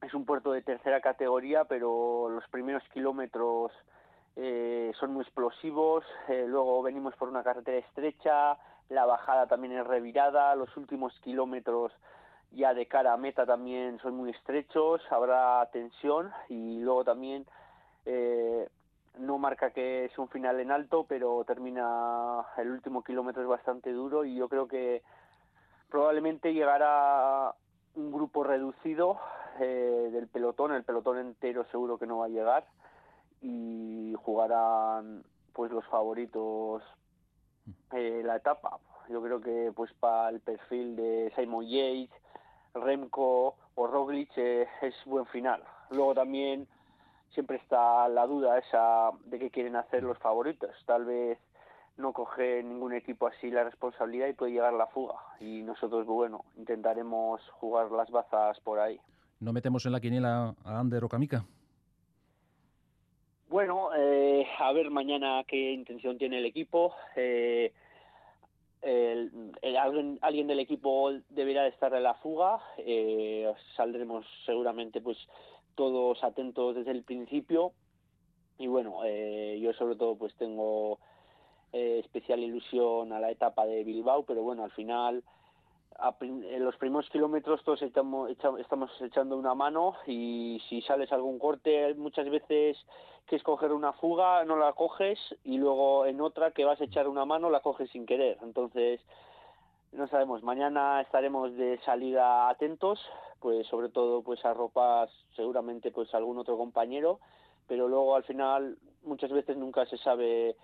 es 0.03 0.15
un 0.15 0.25
puerto 0.25 0.53
de 0.53 0.63
tercera 0.63 1.01
categoría, 1.01 1.65
pero 1.65 2.29
los 2.29 2.47
primeros 2.49 2.83
kilómetros 2.91 3.73
eh, 4.37 4.93
son 5.01 5.15
muy 5.15 5.23
explosivos, 5.23 6.05
eh, 6.29 6.45
luego 6.47 6.81
venimos 6.83 7.17
por 7.17 7.29
una 7.29 7.43
carretera 7.43 7.79
estrecha, 7.79 8.57
la 8.89 9.05
bajada 9.05 9.49
también 9.49 9.73
es 9.73 9.87
revirada, 9.87 10.55
los 10.55 10.75
últimos 10.77 11.13
kilómetros 11.21 11.93
ya 12.53 12.75
de 12.75 12.87
cara 12.87 13.13
a 13.13 13.17
meta 13.17 13.47
también 13.47 13.99
son 14.01 14.17
muy 14.17 14.31
estrechos, 14.31 15.01
habrá 15.11 15.69
tensión 15.73 16.33
y 16.49 16.81
luego 16.81 17.05
también 17.05 17.47
eh, 18.07 18.69
no 19.19 19.39
marca 19.39 19.71
que 19.71 20.07
es 20.07 20.19
un 20.19 20.29
final 20.29 20.61
en 20.61 20.71
alto, 20.71 21.05
pero 21.09 21.45
termina 21.45 22.45
el 22.57 22.71
último 22.71 23.03
kilómetro 23.03 23.43
es 23.43 23.49
bastante 23.49 23.93
duro 23.93 24.25
y 24.25 24.35
yo 24.35 24.49
creo 24.49 24.67
que 24.69 25.03
probablemente 25.91 26.55
llegará 26.55 27.55
un 27.95 28.13
grupo 28.13 28.45
reducido 28.45 29.19
eh, 29.61 30.11
del 30.13 30.29
pelotón, 30.29 30.73
el 30.73 30.85
pelotón 30.85 31.19
entero 31.19 31.65
seguro 31.71 31.99
que 31.99 32.07
no 32.07 32.19
va 32.19 32.27
a 32.27 32.31
llegar 32.31 32.65
y 33.41 34.15
jugarán 34.23 35.25
pues 35.53 35.73
los 35.73 35.85
favoritos 35.87 36.83
eh, 37.93 38.23
la 38.25 38.37
etapa. 38.37 38.79
Yo 39.09 39.23
creo 39.23 39.41
que 39.41 39.73
pues 39.75 39.93
para 39.95 40.29
el 40.29 40.41
perfil 40.41 40.97
de 40.97 41.33
Simon 41.35 41.67
Yates, 41.67 42.11
Remco 42.75 43.57
o 43.75 43.87
Roglic 43.87 44.31
eh, 44.37 44.67
es 44.83 44.95
buen 45.05 45.27
final. 45.27 45.63
Luego 45.91 46.15
también 46.15 46.67
siempre 47.31 47.57
está 47.57 48.09
la 48.09 48.27
duda 48.27 48.59
esa 48.59 49.11
de 49.27 49.39
qué 49.39 49.51
quieren 49.51 49.77
hacer 49.77 50.03
los 50.03 50.19
favoritos. 50.19 50.71
Tal 50.87 51.05
vez 51.05 51.39
no 51.97 52.13
coge 52.13 52.63
ningún 52.63 52.95
equipo 52.95 53.27
así 53.27 53.51
la 53.51 53.65
responsabilidad 53.65 54.29
y 54.29 54.33
puede 54.33 54.53
llegar 54.53 54.73
la 54.73 54.87
fuga. 54.87 55.15
Y 55.41 55.63
nosotros, 55.63 56.07
bueno, 56.07 56.45
intentaremos 56.57 57.41
jugar 57.53 57.91
las 57.91 58.11
bazas 58.11 58.61
por 58.61 58.79
ahí. 58.79 59.01
¿No 59.41 59.53
metemos 59.53 59.85
en 59.87 59.93
la 59.93 60.01
quiniela 60.01 60.55
a 60.65 60.79
Ander 60.79 61.05
o 61.05 61.09
Kamika? 61.09 61.45
Bueno, 63.49 63.91
eh, 63.97 64.47
a 64.59 64.73
ver 64.73 64.91
mañana 64.91 65.43
qué 65.47 65.73
intención 65.73 66.19
tiene 66.19 66.39
el 66.39 66.45
equipo. 66.45 66.95
Eh, 67.17 67.73
alguien, 68.83 70.47
del 70.47 70.61
equipo 70.61 71.13
deberá 71.31 71.67
estar 71.67 71.93
en 71.95 72.03
la 72.03 72.15
fuga. 72.15 72.61
Eh, 72.79 73.53
saldremos 73.77 74.27
seguramente 74.47 75.01
pues 75.01 75.19
todos 75.75 76.23
atentos 76.23 76.77
desde 76.77 76.93
el 76.93 77.03
principio. 77.03 77.73
Y 78.59 78.67
bueno, 78.67 79.03
yo 79.57 79.73
sobre 79.75 79.95
todo 79.95 80.17
pues 80.17 80.35
tengo 80.35 80.99
especial 81.73 82.41
ilusión 82.41 83.13
a 83.13 83.21
la 83.21 83.31
etapa 83.31 83.67
de 83.67 83.85
Bilbao, 83.85 84.25
pero 84.25 84.43
bueno, 84.43 84.65
al 84.65 84.73
final 84.73 85.23
en 86.21 86.65
los 86.65 86.77
primeros 86.77 87.11
kilómetros 87.11 87.65
todos 87.65 87.83
estamos, 87.83 88.31
estamos 88.31 88.91
echando 89.01 89.37
una 89.37 89.55
mano 89.55 89.95
y 90.07 90.63
si 90.69 90.81
sales 90.83 91.11
algún 91.13 91.39
corte 91.39 91.93
muchas 91.95 92.31
veces 92.31 92.77
que 93.27 93.37
es 93.37 93.43
coger 93.43 93.73
una 93.73 93.93
fuga 93.95 94.45
no 94.45 94.57
la 94.57 94.73
coges 94.75 95.19
y 95.43 95.59
luego 95.59 96.07
en 96.07 96.21
otra 96.21 96.53
que 96.53 96.65
vas 96.65 96.81
a 96.81 96.85
echar 96.85 97.09
una 97.09 97.25
mano 97.25 97.51
la 97.51 97.61
coges 97.61 97.91
sin 97.91 98.07
querer. 98.07 98.39
Entonces 98.43 99.01
no 99.91 100.07
sabemos 100.07 100.43
mañana 100.45 101.01
estaremos 101.01 101.57
de 101.57 101.79
salida 101.85 102.49
atentos 102.49 103.01
pues 103.41 103.67
sobre 103.67 103.89
todo 103.89 104.23
pues 104.23 104.45
a 104.45 104.55
ropas 104.55 105.11
seguramente 105.35 105.91
pues 105.91 106.15
algún 106.15 106.39
otro 106.39 106.57
compañero 106.57 107.19
pero 107.67 107.89
luego 107.89 108.15
al 108.15 108.23
final 108.23 108.79
muchas 109.03 109.33
veces 109.33 109.57
nunca 109.57 109.85
se 109.87 109.99
sabe 109.99 110.55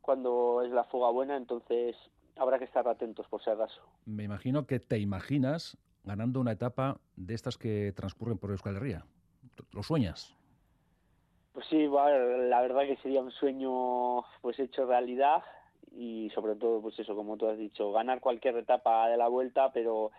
cuándo 0.00 0.62
es 0.62 0.72
la 0.72 0.84
fuga 0.84 1.10
buena 1.10 1.36
entonces 1.36 1.96
habrá 2.36 2.58
que 2.58 2.64
estar 2.64 2.86
atentos 2.88 3.26
por 3.28 3.42
si 3.42 3.50
acaso. 3.50 3.80
Me 4.04 4.24
imagino 4.24 4.66
que 4.66 4.80
te 4.80 4.98
imaginas 4.98 5.76
ganando 6.04 6.40
una 6.40 6.52
etapa 6.52 6.98
de 7.16 7.34
estas 7.34 7.58
que 7.58 7.92
transcurren 7.94 8.38
por 8.38 8.50
Euskal 8.50 8.76
Herria. 8.76 9.04
¿Lo 9.72 9.82
sueñas? 9.82 10.36
Pues 11.52 11.66
sí, 11.68 11.86
la 11.86 12.60
verdad 12.62 12.82
que 12.86 12.96
sería 13.02 13.20
un 13.20 13.30
sueño 13.30 14.22
pues 14.40 14.58
hecho 14.58 14.86
realidad 14.86 15.42
y 15.94 16.30
sobre 16.34 16.56
todo 16.56 16.80
pues 16.80 16.98
eso 16.98 17.14
como 17.14 17.36
tú 17.36 17.46
has 17.46 17.58
dicho 17.58 17.92
ganar 17.92 18.20
cualquier 18.20 18.56
etapa 18.56 19.08
de 19.08 19.16
la 19.16 19.28
vuelta 19.28 19.70
pero 19.72 20.10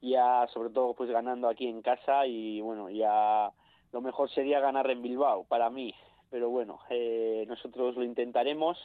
ya 0.00 0.46
sobre 0.52 0.70
todo 0.70 0.94
pues 0.94 1.10
ganando 1.10 1.48
aquí 1.48 1.66
en 1.66 1.82
casa 1.82 2.26
y 2.26 2.60
bueno 2.62 2.88
ya 2.88 3.52
lo 3.92 4.00
mejor 4.00 4.30
sería 4.30 4.60
ganar 4.60 4.90
en 4.90 5.02
Bilbao 5.02 5.44
para 5.44 5.68
mí 5.68 5.94
pero 6.30 6.48
bueno 6.48 6.80
eh, 6.88 7.44
nosotros 7.46 7.94
lo 7.96 8.04
intentaremos 8.04 8.78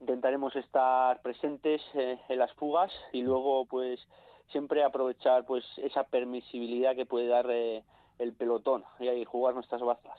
intentaremos 0.00 0.54
estar 0.56 1.20
presentes 1.22 1.82
eh, 1.94 2.18
en 2.28 2.38
las 2.38 2.52
fugas 2.54 2.90
y 3.12 3.22
luego 3.22 3.66
pues 3.66 4.00
siempre 4.50 4.82
aprovechar 4.82 5.44
pues 5.44 5.64
esa 5.78 6.04
permisibilidad 6.04 6.96
que 6.96 7.06
puede 7.06 7.28
dar 7.28 7.46
eh, 7.50 7.84
el 8.18 8.32
pelotón 8.32 8.84
y 8.98 9.24
jugar 9.24 9.54
nuestras 9.54 9.80
bazas. 9.80 10.18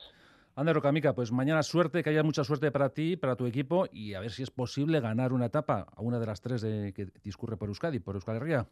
Ander 0.55 0.75
Rocamica, 0.75 1.13
pues 1.13 1.31
mañana 1.31 1.63
suerte, 1.63 2.03
que 2.03 2.09
haya 2.09 2.23
mucha 2.23 2.43
suerte 2.43 2.71
para 2.71 2.89
ti, 2.89 3.15
para 3.15 3.35
tu 3.35 3.45
equipo 3.45 3.85
y 3.91 4.15
a 4.15 4.19
ver 4.19 4.31
si 4.31 4.43
es 4.43 4.51
posible 4.51 5.00
ganar 5.00 5.31
una 5.31 5.45
etapa 5.45 5.88
a 5.95 6.01
una 6.01 6.19
de 6.19 6.25
las 6.25 6.41
tres 6.41 6.61
de, 6.61 6.93
que 6.93 7.07
discurre 7.23 7.55
por 7.55 7.69
Euskadi, 7.69 8.00
por 8.00 8.15
Euskal 8.15 8.35
Herria. 8.35 8.67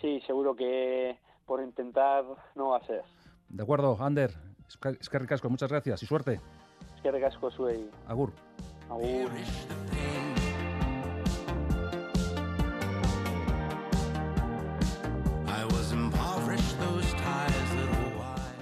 Sí, 0.00 0.20
seguro 0.26 0.54
que 0.54 1.18
por 1.46 1.62
intentar 1.62 2.24
no 2.54 2.70
va 2.70 2.78
a 2.78 2.86
ser. 2.86 3.02
De 3.48 3.62
acuerdo, 3.62 3.96
Ander, 4.00 4.30
es 5.00 5.08
que 5.08 5.18
ricasco, 5.18 5.50
muchas 5.50 5.70
gracias 5.70 6.02
y 6.02 6.06
suerte. 6.06 6.40
Es 6.96 7.02
que 7.02 7.10
ricasco, 7.10 7.50
Suey. 7.50 7.90
Agur. 8.06 8.32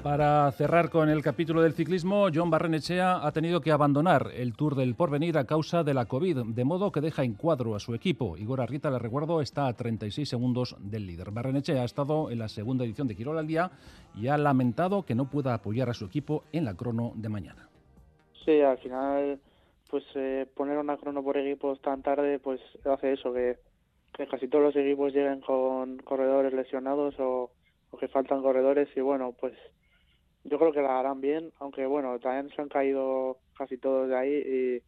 Para 0.03 0.51
cerrar 0.53 0.89
con 0.89 1.11
el 1.11 1.23
capítulo 1.23 1.61
del 1.61 1.75
ciclismo, 1.75 2.29
John 2.35 2.49
Barrenechea 2.49 3.25
ha 3.25 3.33
tenido 3.33 3.61
que 3.61 3.71
abandonar 3.71 4.31
el 4.35 4.55
Tour 4.55 4.75
del 4.75 4.95
Porvenir 4.95 5.37
a 5.37 5.45
causa 5.45 5.85
de 5.85 5.93
la 5.93 6.07
COVID, 6.07 6.47
de 6.47 6.65
modo 6.65 6.91
que 6.91 7.03
deja 7.03 7.23
en 7.23 7.35
cuadro 7.35 7.75
a 7.75 7.81
su 7.81 7.95
equipo. 7.95 8.39
Igor 8.39 8.63
Arrieta, 8.63 8.91
le 8.91 8.99
recuerdo, 8.99 9.43
está 9.43 9.67
a 9.67 9.75
36 9.75 10.29
segundos 10.29 10.75
del 10.81 11.07
líder. 11.07 11.31
Barrenechea 11.31 11.83
ha 11.83 11.85
estado 11.85 12.31
en 12.31 12.39
la 12.39 12.49
segunda 12.49 12.85
edición 12.85 13.09
de 13.09 13.15
Quirol 13.15 13.39
al 13.39 13.47
día 13.47 13.71
y 14.15 14.29
ha 14.29 14.39
lamentado 14.39 15.03
que 15.05 15.15
no 15.15 15.29
pueda 15.29 15.53
apoyar 15.53 15.91
a 15.91 15.95
su 15.95 16.07
equipo 16.07 16.45
en 16.51 16.65
la 16.65 16.75
crono 16.75 17.13
de 17.15 17.29
mañana. 17.29 17.69
Sí, 18.45 18.61
al 18.63 18.79
final 18.79 19.39
pues 19.91 20.05
eh, 20.15 20.47
poner 20.55 20.79
una 20.79 20.97
crono 20.97 21.23
por 21.23 21.37
equipos 21.37 21.81
tan 21.83 22.03
tarde 22.03 22.39
pues 22.39 22.61
hace 22.85 23.15
eso 23.15 23.33
que, 23.33 23.59
casi 24.31 24.49
todos 24.49 24.65
los 24.65 24.77
equipos 24.77 25.13
lleguen 25.13 25.41
con 25.41 25.99
corredores 25.99 26.53
lesionados 26.53 27.15
o, 27.19 27.51
que 27.99 28.09
faltan 28.09 28.43
corredores 28.43 28.89
y 28.97 29.01
bueno 29.01 29.35
pues 29.39 29.53
yo 30.45 30.59
creo 30.59 30.73
que 30.73 30.81
la 30.81 31.01
harán 31.01 31.21
bien 31.21 31.53
aunque 31.59 31.85
bueno 31.87 32.19
también 32.21 32.55
se 32.55 32.63
han 32.63 32.69
caído 32.69 33.39
casi 33.59 33.77
todos 33.79 34.09
de 34.09 34.17
ahí 34.17 34.83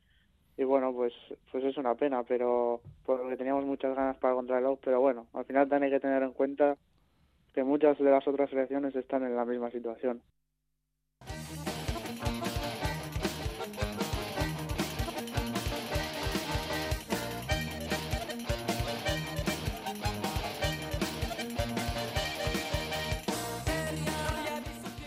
y, 0.56 0.62
y 0.62 0.64
bueno 0.64 0.92
pues 0.92 1.12
pues 1.50 1.64
es 1.64 1.76
una 1.76 1.94
pena 1.96 2.22
pero 2.22 2.80
porque 3.04 3.36
teníamos 3.36 3.64
muchas 3.64 3.94
ganas 3.96 4.16
para 4.18 4.34
contrarreloj 4.34 4.78
pero 4.82 5.00
bueno 5.00 5.26
al 5.34 5.44
final 5.44 5.68
también 5.68 5.92
hay 5.92 5.98
que 5.98 6.06
tener 6.06 6.22
en 6.22 6.32
cuenta 6.32 6.76
que 7.52 7.64
muchas 7.64 7.98
de 7.98 8.10
las 8.10 8.26
otras 8.26 8.48
selecciones 8.50 8.94
están 8.94 9.24
en 9.24 9.36
la 9.36 9.44
misma 9.44 9.70
situación 9.70 10.22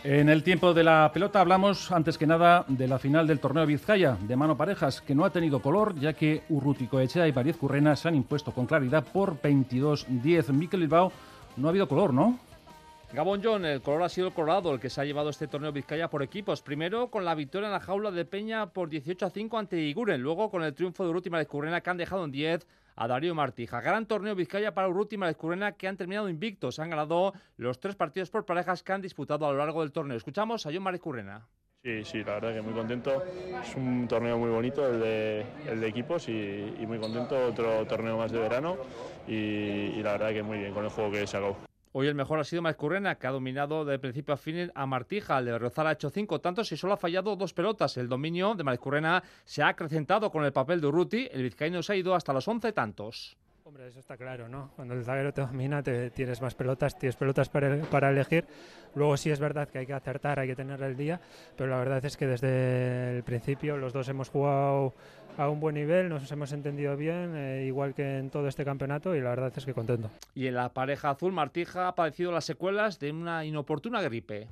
En 0.08 0.30
el 0.30 0.44
tiempo 0.44 0.76
de 0.76 0.84
la 0.84 1.10
pelota 1.12 1.42
hablamos 1.42 1.92
antes 1.92 2.20
que 2.20 2.28
nada 2.28 2.64
de 2.68 2.88
la 2.88 3.00
final 3.00 3.26
del 3.26 3.40
torneo 3.40 3.66
Vizcaya 3.66 4.16
de 4.22 4.36
mano 4.36 4.56
parejas, 4.56 5.02
que 5.02 5.16
no 5.16 5.26
ha 5.26 5.32
tenido 5.32 5.64
color 5.64 6.00
ya 6.00 6.14
que 6.14 6.44
Urrutico 6.50 7.00
Echea 7.00 7.28
y 7.28 7.32
Variez 7.32 7.58
Currena 7.58 7.96
se 7.96 8.08
han 8.08 8.14
impuesto 8.14 8.52
con 8.52 8.68
claridad 8.68 9.04
por 9.04 9.42
22-10. 9.42 10.50
Miquel 10.50 10.82
Bilbao 10.82 11.12
no 11.58 11.68
ha 11.68 11.72
habido 11.72 11.88
color, 11.88 12.14
¿no? 12.14 12.38
Gabón 13.14 13.42
John, 13.44 13.66
el 13.66 13.82
color 13.82 14.04
ha 14.04 14.10
sido 14.10 14.28
el 14.28 14.34
Colorado 14.34 14.72
el 14.76 14.80
que 14.80 14.92
se 14.92 15.02
ha 15.02 15.06
llevado 15.06 15.32
este 15.32 15.48
torneo 15.48 15.72
Vizcaya 15.72 16.08
por 16.08 16.22
equipos. 16.22 16.62
Primero 16.62 17.08
con 17.08 17.26
la 17.26 17.34
victoria 17.34 17.66
en 17.66 17.74
la 17.74 17.80
jaula 17.80 18.12
de 18.12 18.26
Peña 18.26 18.68
por 18.68 18.90
18 18.90 19.26
a 19.26 19.30
5 19.32 19.58
ante 19.58 19.82
Iguren. 19.82 20.22
Luego 20.22 20.52
con 20.52 20.62
el 20.62 20.76
triunfo 20.76 21.04
de 21.04 21.10
Urruti 21.10 21.32
y 21.36 21.46
Currena 21.48 21.82
que 21.82 21.90
han 21.90 21.98
dejado 21.98 22.26
en 22.26 22.32
10 22.32 22.68
a 22.96 23.08
Darío 23.08 23.36
Martija. 23.36 23.82
Gran 23.82 24.06
torneo 24.06 24.36
Vizcaya 24.36 24.74
para 24.74 24.88
Urruti 24.88 25.16
y 25.16 25.34
Currena 25.36 25.74
que 25.74 25.88
han 25.88 25.98
terminado 25.98 26.30
invictos. 26.30 26.80
Han 26.80 26.90
ganado 26.90 27.34
los 27.58 27.80
tres 27.80 27.96
partidos 27.96 28.30
por 28.30 28.46
parejas 28.46 28.84
que 28.84 28.94
han 28.94 29.02
disputado 29.02 29.46
a 29.48 29.52
lo 29.52 29.58
largo 29.58 29.82
del 29.82 29.92
torneo. 29.92 30.18
Escuchamos 30.18 30.66
a 30.66 30.72
John 30.74 30.98
Currena. 30.98 31.46
Sí, 31.84 32.04
sí, 32.04 32.24
la 32.24 32.34
verdad 32.34 32.56
que 32.56 32.62
muy 32.62 32.74
contento. 32.74 33.24
Es 33.62 33.76
un 33.76 34.08
torneo 34.08 34.40
muy 34.40 34.50
bonito 34.50 34.88
el 34.88 35.00
de, 35.00 35.88
equipos 35.88 36.28
y, 36.30 36.84
muy 36.88 36.98
contento. 36.98 37.48
Otro 37.48 37.86
torneo 37.86 38.18
más 38.18 38.32
de 38.32 38.40
verano 38.40 38.78
y, 39.28 39.34
y 39.34 40.02
la 40.02 40.14
verdad 40.14 40.30
que 40.30 40.42
muy 40.42 40.58
bien 40.58 40.74
con 40.74 40.84
el 40.84 40.90
juego 40.90 41.12
que 41.12 41.28
se 41.28 41.38
acabó. 41.38 41.75
Hoy 41.98 42.08
el 42.08 42.16
mejor 42.16 42.40
ha 42.42 42.44
sido 42.44 42.62
Currena, 42.76 43.16
que 43.16 43.26
ha 43.26 43.32
dominado 43.32 43.86
de 43.86 43.98
principio 43.98 44.34
a 44.34 44.38
fin 44.38 44.70
a 44.76 44.86
Martija. 44.86 45.40
El 45.40 45.46
de 45.46 45.58
Rozal 45.58 45.88
ha 45.88 45.94
hecho 45.94 46.10
cinco 46.10 46.42
tantos 46.42 46.70
y 46.74 46.76
solo 46.76 46.92
ha 46.92 46.98
fallado 46.98 47.38
dos 47.38 47.54
pelotas. 47.54 47.96
El 47.96 48.10
dominio 48.10 48.54
de 48.54 48.78
Currena 48.78 49.24
se 49.46 49.64
ha 49.64 49.70
acrecentado 49.70 50.30
con 50.30 50.44
el 50.44 50.52
papel 50.52 50.82
de 50.82 50.88
Urruti. 50.88 51.30
El 51.32 51.44
vizcaíno 51.44 51.82
se 51.82 51.94
ha 51.94 51.96
ido 51.96 52.14
hasta 52.14 52.34
los 52.34 52.50
once 52.50 52.74
tantos. 52.74 53.38
Hombre, 53.64 53.88
eso 53.88 54.00
está 54.00 54.18
claro, 54.18 54.50
¿no? 54.50 54.72
Cuando 54.76 54.94
el 54.94 55.06
zaguero 55.06 55.34
te 55.34 55.40
domina, 55.40 55.82
te, 55.82 56.12
tienes 56.12 56.42
más 56.42 56.54
pelotas, 56.54 57.00
tienes 57.00 57.16
pelotas 57.16 57.48
para, 57.48 58.10
elegir. 58.12 58.46
Luego 58.94 59.16
sí 59.16 59.32
es 59.32 59.40
verdad 59.40 59.70
que 59.70 59.80
hay 59.80 59.86
que 59.86 59.94
acertar, 59.94 60.38
hay 60.38 60.50
que 60.50 60.56
tener 60.56 60.84
el 60.84 60.98
día, 60.98 61.22
pero 61.56 61.70
la 61.70 61.78
verdad 61.78 62.04
es 62.04 62.18
que 62.18 62.28
desde 62.28 63.16
el 63.18 63.24
principio 63.24 63.78
los 63.78 63.94
dos 63.94 64.10
hemos 64.10 64.30
jugado 64.30 64.94
a 65.38 65.50
un 65.50 65.60
buen 65.60 65.76
nivel, 65.76 66.10
nos 66.10 66.32
hemos 66.32 66.52
entendido 66.52 66.96
bien, 66.98 67.36
eh, 67.36 67.66
igual 67.66 67.94
que 67.94 68.20
en 68.20 68.30
todo 68.30 68.48
este 68.48 68.66
campeonato, 68.66 69.16
y 69.16 69.22
la 69.22 69.30
verdad 69.30 69.54
es 69.56 69.66
que 69.66 69.74
contento. 69.74 70.10
Y 70.34 70.48
en 70.48 70.56
la 70.56 70.70
pareja 70.70 71.10
azul, 71.12 71.32
Martija 71.32 71.88
ha 71.88 71.96
padecido 71.96 72.32
las 72.32 72.46
secuelas 72.46 73.00
de 73.00 73.12
una 73.12 73.46
inoportuna 73.46 74.02
gripe. 74.02 74.48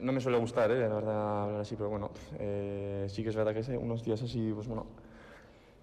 No 0.00 0.12
me 0.12 0.20
suele 0.20 0.38
gustar, 0.38 0.70
¿eh? 0.70 0.80
la 0.80 0.94
verdad, 0.94 1.42
hablar 1.44 1.60
así, 1.60 1.76
pero 1.76 1.90
bueno, 1.90 2.10
eh, 2.38 3.06
sí 3.08 3.22
que 3.22 3.28
es 3.28 3.36
verdad 3.36 3.54
que 3.54 3.76
unos 3.76 4.04
días 4.04 4.22
así, 4.22 4.52
pues 4.54 4.66
bueno 4.66 4.86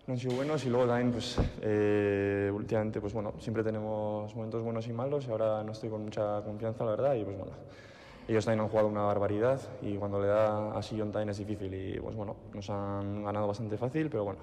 no 0.07 0.13
han 0.13 0.19
sido 0.19 0.35
buenos 0.35 0.65
y 0.65 0.69
luego 0.69 0.87
también 0.87 1.11
pues 1.11 1.37
eh, 1.61 2.51
últimamente 2.53 2.99
pues 2.99 3.13
bueno 3.13 3.33
siempre 3.39 3.63
tenemos 3.63 4.35
momentos 4.35 4.63
buenos 4.63 4.87
y 4.87 4.93
malos 4.93 5.27
y 5.27 5.31
ahora 5.31 5.63
no 5.63 5.73
estoy 5.73 5.89
con 5.89 6.03
mucha 6.03 6.41
confianza 6.41 6.83
la 6.83 6.91
verdad 6.91 7.15
y 7.15 7.23
pues 7.23 7.37
bueno 7.37 7.51
ellos 8.27 8.45
también 8.45 8.61
han 8.61 8.69
jugado 8.69 8.87
una 8.87 9.01
barbaridad 9.01 9.59
y 9.81 9.95
cuando 9.95 10.21
le 10.21 10.27
da 10.27 10.77
a 10.77 10.81
Sillon 10.81 11.11
también 11.11 11.29
es 11.29 11.37
difícil 11.37 11.73
y 11.73 11.99
pues 11.99 12.15
bueno 12.15 12.35
nos 12.53 12.69
han 12.69 13.23
ganado 13.23 13.47
bastante 13.47 13.77
fácil 13.77 14.09
pero 14.09 14.23
bueno 14.23 14.39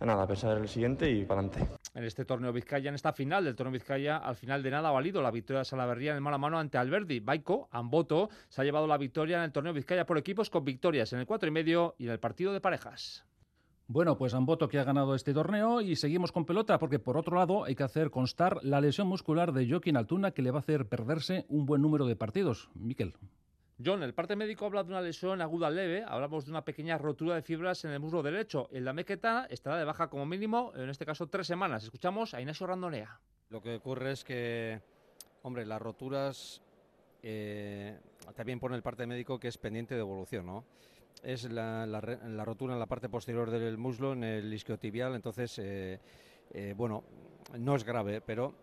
nada 0.00 0.22
a 0.22 0.26
pesar 0.26 0.58
del 0.58 0.68
siguiente 0.68 1.10
y 1.10 1.24
para 1.24 1.40
adelante 1.40 1.66
en 1.96 2.04
este 2.04 2.26
torneo 2.26 2.52
Vizcaya, 2.52 2.90
en 2.90 2.94
esta 2.94 3.14
final 3.14 3.42
del 3.42 3.56
torneo 3.56 3.72
Vizcaya, 3.72 4.18
al 4.18 4.36
final 4.36 4.62
de 4.62 4.70
nada 4.70 4.90
ha 4.90 4.92
valido 4.92 5.22
la 5.22 5.30
victoria 5.30 5.60
de 5.60 5.64
Salaverría 5.64 6.10
en 6.10 6.16
el 6.16 6.20
mano 6.20 6.38
mano 6.38 6.58
ante 6.58 6.76
Alberdi. 6.76 7.20
Baiko, 7.20 7.70
Amboto, 7.72 8.28
se 8.50 8.60
ha 8.60 8.64
llevado 8.64 8.86
la 8.86 8.98
victoria 8.98 9.38
en 9.38 9.44
el 9.44 9.52
torneo 9.52 9.72
Vizcaya 9.72 10.04
por 10.04 10.18
equipos 10.18 10.50
con 10.50 10.62
victorias 10.62 11.14
en 11.14 11.20
el 11.20 11.26
4 11.26 11.48
y 11.48 11.52
medio 11.52 11.94
y 11.96 12.04
en 12.04 12.10
el 12.10 12.20
partido 12.20 12.52
de 12.52 12.60
parejas. 12.60 13.24
Bueno, 13.88 14.18
pues 14.18 14.34
Amboto 14.34 14.68
que 14.68 14.80
ha 14.80 14.84
ganado 14.84 15.14
este 15.14 15.32
torneo 15.32 15.80
y 15.80 15.94
seguimos 15.94 16.32
con 16.32 16.44
pelota 16.44 16.76
porque 16.80 16.98
por 16.98 17.16
otro 17.16 17.36
lado 17.36 17.62
hay 17.62 17.76
que 17.76 17.84
hacer 17.84 18.10
constar 18.10 18.58
la 18.64 18.80
lesión 18.80 19.06
muscular 19.06 19.52
de 19.52 19.68
Joaquín 19.70 19.96
Altuna 19.96 20.32
que 20.32 20.42
le 20.42 20.50
va 20.50 20.58
a 20.58 20.60
hacer 20.60 20.88
perderse 20.88 21.46
un 21.48 21.66
buen 21.66 21.82
número 21.82 22.04
de 22.06 22.16
partidos. 22.16 22.68
Miquel. 22.74 23.14
John, 23.84 24.02
el 24.02 24.12
parte 24.12 24.34
médico 24.34 24.66
habla 24.66 24.82
de 24.82 24.90
una 24.90 25.00
lesión 25.00 25.40
aguda 25.40 25.70
leve, 25.70 26.02
hablamos 26.04 26.46
de 26.46 26.50
una 26.50 26.64
pequeña 26.64 26.98
rotura 26.98 27.36
de 27.36 27.42
fibras 27.42 27.84
en 27.84 27.92
el 27.92 28.00
muslo 28.00 28.24
derecho. 28.24 28.68
El 28.72 28.84
la 28.84 28.92
mequeta 28.92 29.46
estará 29.50 29.76
de 29.76 29.84
baja 29.84 30.08
como 30.08 30.26
mínimo, 30.26 30.72
en 30.74 30.88
este 30.88 31.06
caso 31.06 31.28
tres 31.28 31.46
semanas. 31.46 31.84
Escuchamos 31.84 32.34
a 32.34 32.40
Inés 32.40 32.58
Randonea. 32.58 33.20
Lo 33.50 33.62
que 33.62 33.76
ocurre 33.76 34.12
es 34.12 34.24
que, 34.24 34.80
hombre, 35.42 35.64
las 35.64 35.80
roturas 35.80 36.60
eh, 37.22 38.00
también 38.34 38.58
pone 38.58 38.74
el 38.74 38.82
parte 38.82 39.06
médico 39.06 39.38
que 39.38 39.46
es 39.46 39.58
pendiente 39.58 39.94
de 39.94 40.00
evolución, 40.00 40.46
¿no? 40.46 40.64
Es 41.22 41.50
la, 41.50 41.86
la, 41.86 42.44
rotura 42.44 42.74
en 42.74 42.78
la 42.78 42.86
parte 42.86 43.08
posterior 43.08 43.50
del 43.50 43.78
muslo, 43.78 44.12
en 44.12 44.24
el 44.24 44.52
isquiotibial, 44.52 45.14
entonces, 45.14 45.58
eh, 45.58 45.98
eh, 46.52 46.74
bueno, 46.76 47.04
no 47.58 47.76
es 47.76 47.84
grave, 47.84 48.20
pero 48.20 48.54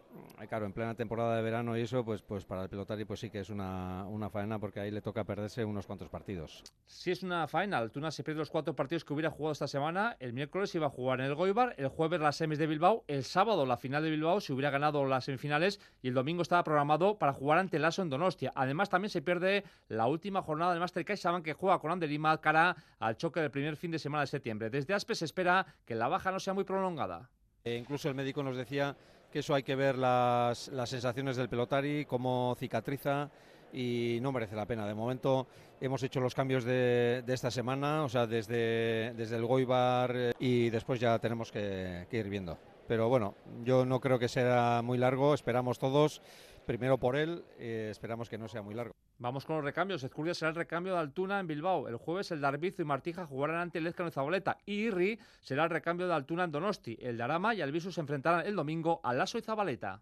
eh, 0.41 0.47
claro, 0.47 0.65
en 0.65 0.73
plena 0.73 0.93
temporada 0.95 1.35
de 1.35 1.41
verano 1.41 1.77
y 1.77 1.81
eso, 1.81 2.03
pues, 2.03 2.21
pues 2.21 2.45
para 2.45 2.63
el 2.63 2.69
pelotari 2.69 3.05
pues 3.05 3.19
sí 3.19 3.29
que 3.29 3.39
es 3.39 3.49
una, 3.49 4.05
una 4.05 4.29
faena 4.29 4.59
porque 4.59 4.79
ahí 4.79 4.91
le 4.91 5.01
toca 5.01 5.23
perderse 5.23 5.63
unos 5.65 5.87
cuantos 5.87 6.09
partidos. 6.09 6.63
Si 6.85 7.11
es 7.11 7.23
una 7.23 7.47
faena, 7.47 7.77
Altuna 7.77 8.11
se 8.11 8.23
pierde 8.23 8.39
los 8.39 8.49
cuatro 8.49 8.75
partidos 8.75 9.05
que 9.05 9.13
hubiera 9.13 9.31
jugado 9.31 9.53
esta 9.53 9.67
semana. 9.67 10.15
El 10.19 10.33
miércoles 10.33 10.73
iba 10.75 10.87
a 10.87 10.89
jugar 10.89 11.21
en 11.21 11.27
el 11.27 11.35
Goibar, 11.35 11.75
el 11.77 11.87
jueves 11.87 12.19
las 12.19 12.35
semis 12.35 12.59
de 12.59 12.67
Bilbao, 12.67 13.03
el 13.07 13.23
sábado 13.23 13.65
la 13.65 13.77
final 13.77 14.03
de 14.03 14.11
Bilbao 14.11 14.41
si 14.41 14.53
hubiera 14.53 14.69
ganado 14.69 15.05
las 15.05 15.25
semifinales 15.25 15.79
y 16.01 16.09
el 16.09 16.13
domingo 16.13 16.41
estaba 16.41 16.63
programado 16.63 17.17
para 17.17 17.33
jugar 17.33 17.59
ante 17.59 17.77
el 17.77 17.85
Aso 17.85 18.01
en 18.01 18.09
Donostia. 18.09 18.51
Además 18.55 18.89
también 18.89 19.09
se 19.09 19.21
pierde 19.21 19.63
la 19.87 20.07
última 20.07 20.41
jornada 20.41 20.71
del 20.71 20.81
Master 20.81 21.05
CaixaBank 21.05 21.45
que 21.45 21.53
juega 21.53 21.79
con 21.79 21.91
Anderima 21.91 22.39
cara 22.41 22.75
al 22.99 23.17
choque 23.17 23.39
del 23.39 23.51
primer 23.51 23.77
fin 23.77 23.91
de 23.91 23.99
semana 23.99 24.21
de 24.21 24.27
septiembre. 24.27 24.69
Desde 24.69 24.93
Aspe 24.93 25.15
se 25.15 25.25
espera 25.25 25.65
que 25.85 25.95
la 25.95 26.07
baja 26.07 26.31
no 26.31 26.39
sea 26.39 26.53
muy 26.53 26.63
prolongada. 26.63 27.29
E 27.65 27.77
incluso 27.77 28.09
el 28.09 28.15
médico 28.15 28.43
nos 28.43 28.57
decía 28.57 28.93
que 29.31 29.39
eso 29.39 29.55
hay 29.55 29.63
que 29.63 29.77
ver 29.77 29.97
las, 29.97 30.67
las 30.67 30.89
sensaciones 30.89 31.37
del 31.37 31.47
pelotari, 31.47 32.03
cómo 32.03 32.57
cicatriza 32.59 33.29
y 33.71 34.19
no 34.21 34.33
merece 34.33 34.53
la 34.53 34.65
pena. 34.65 34.85
De 34.85 34.93
momento 34.93 35.47
hemos 35.79 36.03
hecho 36.03 36.19
los 36.19 36.35
cambios 36.35 36.65
de, 36.65 37.23
esta 37.25 37.49
semana, 37.49 38.03
o 38.03 38.09
sea, 38.09 38.27
desde, 38.27 39.13
desde 39.13 39.37
el 39.37 39.45
Goibar 39.45 40.11
eh, 40.13 40.33
y 40.39 40.69
después 40.71 40.99
ya 40.99 41.17
tenemos 41.19 41.53
que 41.53 42.05
ir 42.11 42.27
viendo. 42.27 42.57
Pero 42.85 43.07
bueno, 43.07 43.35
yo 43.63 43.85
no 43.85 44.01
creo 44.01 44.19
que 44.19 44.27
sea 44.27 44.81
muy 44.83 44.97
largo, 44.97 45.33
esperamos 45.33 45.79
todos 45.79 46.21
primero 46.65 46.97
por 46.97 47.15
él, 47.15 47.43
eh, 47.57 47.89
esperamos 47.91 48.29
que 48.29 48.37
no 48.37 48.47
sea 48.47 48.61
muy 48.61 48.73
largo. 48.73 48.93
Vamos 49.19 49.45
con 49.45 49.55
los 49.57 49.65
recambios. 49.65 50.03
Ezcurdia 50.03 50.33
será 50.33 50.49
el 50.49 50.55
recambio 50.55 50.93
de 50.93 50.99
Altuna 50.99 51.39
en 51.39 51.47
Bilbao. 51.47 51.87
El 51.87 51.97
jueves 51.97 52.31
el 52.31 52.41
Darbizo 52.41 52.81
y 52.81 52.85
Martija 52.85 53.25
jugarán 53.25 53.57
ante 53.57 53.77
el 53.77 53.87
Ezcano 53.87 54.11
Zabaleta. 54.11 54.57
Y 54.65 54.87
Irri 54.87 55.19
será 55.41 55.65
el 55.65 55.69
recambio 55.69 56.07
de 56.07 56.13
Altuna 56.13 56.45
en 56.45 56.51
Donosti. 56.51 56.97
El 56.99 57.17
Darama 57.17 57.53
y 57.53 57.61
Albisu 57.61 57.91
se 57.91 58.01
enfrentarán 58.01 58.45
el 58.45 58.55
domingo 58.55 58.99
a 59.03 59.13
Lasso 59.13 59.37
y 59.37 59.41
Zabaleta. 59.41 60.01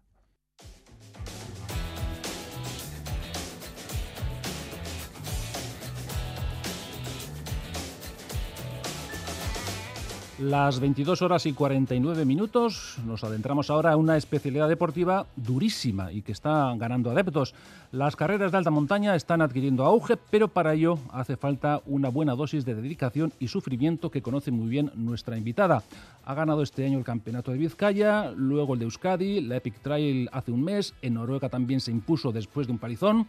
Las 10.42 10.80
22 10.80 11.22
horas 11.22 11.46
y 11.46 11.52
49 11.52 12.24
minutos 12.24 12.98
nos 13.06 13.22
adentramos 13.22 13.70
ahora 13.70 13.92
a 13.92 13.96
una 13.96 14.16
especialidad 14.16 14.68
deportiva 14.68 15.24
durísima 15.36 16.10
y 16.10 16.22
que 16.22 16.32
está 16.32 16.74
ganando 16.76 17.12
adeptos. 17.12 17.54
Las 17.92 18.16
carreras 18.16 18.50
de 18.50 18.58
alta 18.58 18.72
montaña 18.72 19.14
están 19.14 19.40
adquiriendo 19.40 19.84
auge, 19.84 20.16
pero 20.16 20.48
para 20.48 20.74
ello 20.74 20.98
hace 21.12 21.36
falta 21.36 21.80
una 21.86 22.08
buena 22.08 22.34
dosis 22.34 22.64
de 22.64 22.74
dedicación 22.74 23.32
y 23.38 23.46
sufrimiento 23.46 24.10
que 24.10 24.20
conoce 24.20 24.50
muy 24.50 24.68
bien 24.68 24.90
nuestra 24.96 25.38
invitada. 25.38 25.84
Ha 26.24 26.34
ganado 26.34 26.64
este 26.64 26.84
año 26.84 26.98
el 26.98 27.04
Campeonato 27.04 27.52
de 27.52 27.58
Vizcaya, 27.58 28.32
luego 28.32 28.74
el 28.74 28.80
de 28.80 28.86
Euskadi, 28.86 29.42
la 29.42 29.58
Epic 29.58 29.78
Trail 29.78 30.28
hace 30.32 30.50
un 30.50 30.64
mes, 30.64 30.92
en 31.02 31.14
Noruega 31.14 31.50
también 31.50 31.80
se 31.80 31.92
impuso 31.92 32.32
después 32.32 32.66
de 32.66 32.72
un 32.72 32.80
palizón. 32.80 33.28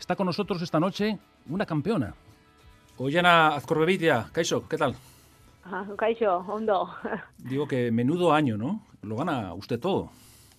Está 0.00 0.16
con 0.16 0.24
nosotros 0.24 0.62
esta 0.62 0.80
noche 0.80 1.18
una 1.50 1.66
campeona. 1.66 2.14
Ollana 2.96 3.48
Azcorbevitia, 3.48 4.30
Kaiso, 4.32 4.66
¿qué 4.66 4.78
tal? 4.78 4.96
Ah, 5.64 5.86
Caixo, 5.96 6.38
hondo. 6.46 6.88
Digo 7.38 7.66
que 7.66 7.90
menudo 7.90 8.32
año, 8.32 8.56
¿no? 8.56 8.86
Lo 9.02 9.16
gana 9.16 9.54
usted 9.54 9.80
todo. 9.80 10.10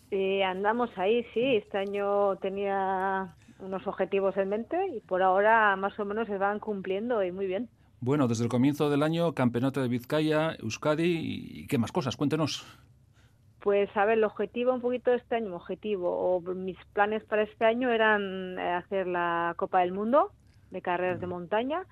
Sí, 0.10 0.42
andamos 0.42 0.90
ahí, 0.98 1.24
sí. 1.34 1.58
Este 1.58 1.78
año 1.78 2.36
tenía 2.38 3.36
unos 3.60 3.86
objetivos 3.88 4.36
en 4.38 4.50
mente 4.50 4.78
y 4.96 5.00
por 5.02 5.22
ahora 5.22 5.76
más 5.76 5.98
o 6.00 6.06
menos 6.06 6.28
se 6.28 6.38
van 6.38 6.60
cumpliendo 6.60 7.24
y 7.24 7.32
muy 7.32 7.46
bien. 7.46 7.70
Bueno, 8.02 8.28
desde 8.28 8.44
el 8.44 8.50
comienzo 8.50 8.90
del 8.90 9.04
año, 9.04 9.34
Campeonato 9.34 9.82
de 9.82 9.88
Vizcaya, 9.88 10.56
Euskadi 10.60 11.62
y 11.62 11.68
qué 11.68 11.78
más 11.78 11.92
cosas, 11.92 12.18
cuéntenos. 12.18 12.66
Pues 13.62 13.90
a 13.96 14.06
ver, 14.06 14.20
el 14.20 14.24
objetivo 14.24 14.74
un 14.74 14.82
poquito 14.82 15.12
de 15.12 15.18
este 15.18 15.36
año, 15.36 15.56
objetivo 15.56 16.10
o 16.12 16.42
mis 16.54 16.78
planes 16.94 17.24
para 17.24 17.44
este 17.44 17.66
año 17.66 17.90
eran 17.90 18.60
eh, 18.60 18.74
hacer 18.74 19.08
la 19.08 19.56
Copa 19.58 19.80
del 19.80 19.92
Mundo 19.92 20.32
de 20.70 20.82
carreras 20.82 21.20
de 21.20 21.28
montaña 21.28 21.84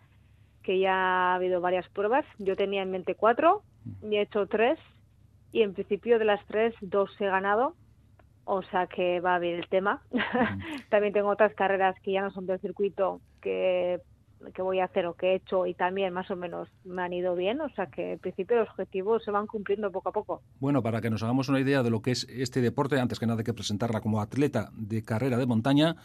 que 0.63 0.79
ya 0.79 0.93
ha 0.93 1.35
habido 1.35 1.61
varias 1.61 1.87
pruebas. 1.89 2.25
Yo 2.39 2.55
tenía 2.55 2.81
en 2.81 2.91
mente 2.91 3.15
cuatro 3.15 3.61
y 4.01 4.15
he 4.15 4.21
hecho 4.21 4.47
tres 4.47 4.79
y 5.51 5.61
en 5.61 5.73
principio 5.73 6.17
de 6.19 6.25
las 6.25 6.43
tres 6.47 6.73
dos 6.81 7.11
he 7.19 7.25
ganado, 7.25 7.75
o 8.45 8.63
sea 8.63 8.87
que 8.87 9.19
va 9.19 9.37
bien 9.39 9.55
el 9.55 9.69
tema. 9.69 10.01
también 10.89 11.13
tengo 11.13 11.29
otras 11.29 11.53
carreras 11.53 11.95
que 12.01 12.13
ya 12.13 12.21
no 12.21 12.31
son 12.31 12.47
del 12.47 12.59
circuito 12.59 13.21
que, 13.41 14.01
que 14.53 14.61
voy 14.61 14.79
a 14.79 14.85
hacer 14.85 15.05
o 15.05 15.13
que 15.13 15.27
he 15.27 15.35
hecho 15.35 15.65
y 15.67 15.73
también 15.73 16.13
más 16.13 16.29
o 16.31 16.35
menos 16.35 16.69
me 16.83 17.03
han 17.03 17.13
ido 17.13 17.35
bien, 17.35 17.61
o 17.61 17.69
sea 17.69 17.87
que 17.87 18.13
en 18.13 18.19
principio 18.19 18.57
los 18.57 18.69
objetivos 18.69 19.23
se 19.23 19.31
van 19.31 19.47
cumpliendo 19.47 19.91
poco 19.91 20.09
a 20.09 20.11
poco. 20.11 20.41
Bueno, 20.59 20.81
para 20.81 21.01
que 21.01 21.09
nos 21.09 21.21
hagamos 21.23 21.49
una 21.49 21.59
idea 21.59 21.83
de 21.83 21.91
lo 21.91 22.01
que 22.01 22.11
es 22.11 22.27
este 22.29 22.61
deporte, 22.61 22.99
antes 22.99 23.19
que 23.19 23.27
nada 23.27 23.39
hay 23.39 23.45
que 23.45 23.53
presentarla 23.53 24.01
como 24.01 24.21
atleta 24.21 24.69
de 24.73 25.03
carrera 25.03 25.37
de 25.37 25.45
montaña, 25.45 25.95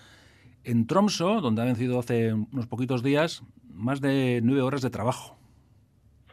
en 0.68 0.86
Tromso, 0.86 1.40
donde 1.40 1.62
ha 1.62 1.64
vencido 1.64 1.98
hace 1.98 2.34
unos 2.34 2.66
poquitos 2.66 3.02
días, 3.02 3.42
más 3.72 4.02
de 4.02 4.40
nueve 4.42 4.60
horas 4.60 4.82
de 4.82 4.90
trabajo. 4.90 5.38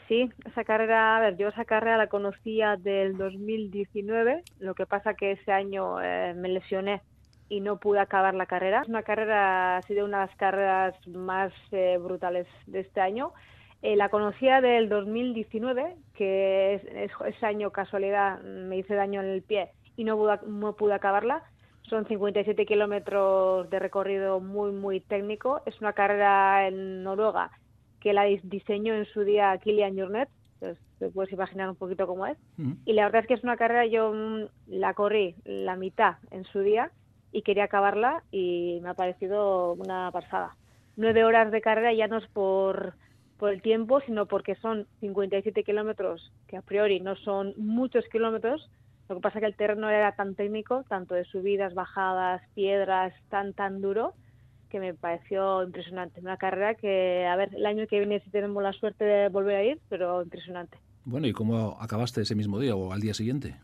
Sí, 0.09 0.29
esa 0.45 0.65
carrera, 0.65 1.15
a 1.15 1.19
ver, 1.21 1.37
yo 1.37 1.47
esa 1.47 1.63
carrera 1.63 1.97
la 1.97 2.07
conocía 2.07 2.75
del 2.75 3.17
2019, 3.17 4.43
lo 4.59 4.75
que 4.75 4.85
pasa 4.85 5.13
que 5.13 5.31
ese 5.31 5.51
año 5.51 6.01
eh, 6.01 6.33
me 6.35 6.49
lesioné 6.49 7.01
y 7.47 7.61
no 7.61 7.79
pude 7.79 7.99
acabar 7.99 8.35
la 8.35 8.45
carrera. 8.45 8.83
Una 8.87 9.03
carrera 9.03 9.77
ha 9.77 9.81
sido 9.83 10.05
una 10.05 10.19
de 10.19 10.25
las 10.27 10.35
carreras 10.35 11.07
más 11.07 11.53
eh, 11.71 11.97
brutales 11.97 12.45
de 12.67 12.81
este 12.81 12.99
año. 12.99 13.31
Eh, 13.81 13.95
la 13.95 14.09
conocía 14.09 14.61
del 14.61 14.89
2019, 14.89 15.95
que 16.13 16.75
es, 16.75 17.11
ese 17.25 17.45
año 17.45 17.71
casualidad 17.71 18.41
me 18.41 18.77
hice 18.77 18.95
daño 18.95 19.21
en 19.21 19.29
el 19.29 19.43
pie 19.43 19.69
y 19.95 20.03
no 20.03 20.17
pude, 20.17 20.39
no 20.45 20.75
pude 20.75 20.93
acabarla. 20.93 21.43
Son 21.89 22.05
57 22.07 22.65
kilómetros 22.65 23.69
de 23.69 23.79
recorrido 23.79 24.39
muy, 24.39 24.71
muy 24.71 24.99
técnico. 25.01 25.61
Es 25.65 25.79
una 25.81 25.93
carrera 25.93 26.67
en 26.67 27.03
Noruega 27.03 27.51
que 27.99 28.13
la 28.13 28.23
diseñó 28.23 28.93
en 28.93 29.05
su 29.05 29.21
día 29.21 29.57
Kilian 29.57 29.97
Jornet, 29.97 30.29
pues 30.59 30.77
te 30.99 31.09
puedes 31.09 31.33
imaginar 31.33 31.69
un 31.69 31.75
poquito 31.75 32.05
cómo 32.05 32.27
es. 32.27 32.37
Y 32.85 32.93
la 32.93 33.05
verdad 33.05 33.21
es 33.21 33.27
que 33.27 33.33
es 33.33 33.43
una 33.43 33.57
carrera, 33.57 33.87
yo 33.87 34.13
mm, 34.13 34.43
la 34.67 34.93
corrí 34.93 35.35
la 35.43 35.75
mitad 35.75 36.17
en 36.29 36.43
su 36.45 36.59
día 36.59 36.91
y 37.31 37.41
quería 37.41 37.63
acabarla 37.65 38.23
y 38.31 38.79
me 38.83 38.89
ha 38.89 38.93
parecido 38.93 39.73
una 39.73 40.11
pasada. 40.11 40.55
Nueve 40.97 41.23
horas 41.23 41.51
de 41.51 41.61
carrera 41.61 41.93
ya 41.93 42.07
no 42.07 42.17
es 42.17 42.27
por, 42.27 42.93
por 43.37 43.49
el 43.49 43.61
tiempo, 43.61 43.99
sino 44.01 44.27
porque 44.27 44.55
son 44.55 44.87
57 44.99 45.63
kilómetros, 45.63 46.31
que 46.47 46.57
a 46.57 46.61
priori 46.61 46.99
no 46.99 47.15
son 47.15 47.53
muchos 47.57 48.05
kilómetros, 48.11 48.69
lo 49.07 49.15
que 49.15 49.21
pasa 49.21 49.37
es 49.37 49.41
que 49.41 49.47
el 49.47 49.55
terreno 49.55 49.89
era 49.89 50.13
tan 50.13 50.35
técnico, 50.35 50.83
tanto 50.89 51.13
de 51.13 51.25
subidas, 51.25 51.73
bajadas, 51.73 52.41
piedras, 52.55 53.13
tan, 53.29 53.53
tan 53.53 53.81
duro, 53.81 54.13
que 54.69 54.79
me 54.79 54.93
pareció 54.93 55.63
impresionante. 55.63 56.19
Una 56.21 56.37
carrera 56.37 56.73
que, 56.75 57.25
a 57.27 57.35
ver, 57.35 57.53
el 57.53 57.65
año 57.65 57.85
que 57.87 57.99
viene 57.99 58.19
si 58.21 58.31
tenemos 58.31 58.63
la 58.63 58.73
suerte 58.73 59.05
de 59.05 59.29
volver 59.29 59.55
a 59.57 59.63
ir, 59.63 59.79
pero 59.89 60.23
impresionante. 60.23 60.77
Bueno, 61.03 61.27
¿y 61.27 61.33
cómo 61.33 61.77
acabaste 61.79 62.21
ese 62.21 62.35
mismo 62.35 62.59
día 62.59 62.75
o 62.75 62.91
al 62.91 62.99
día 62.99 63.13
siguiente? 63.13 63.55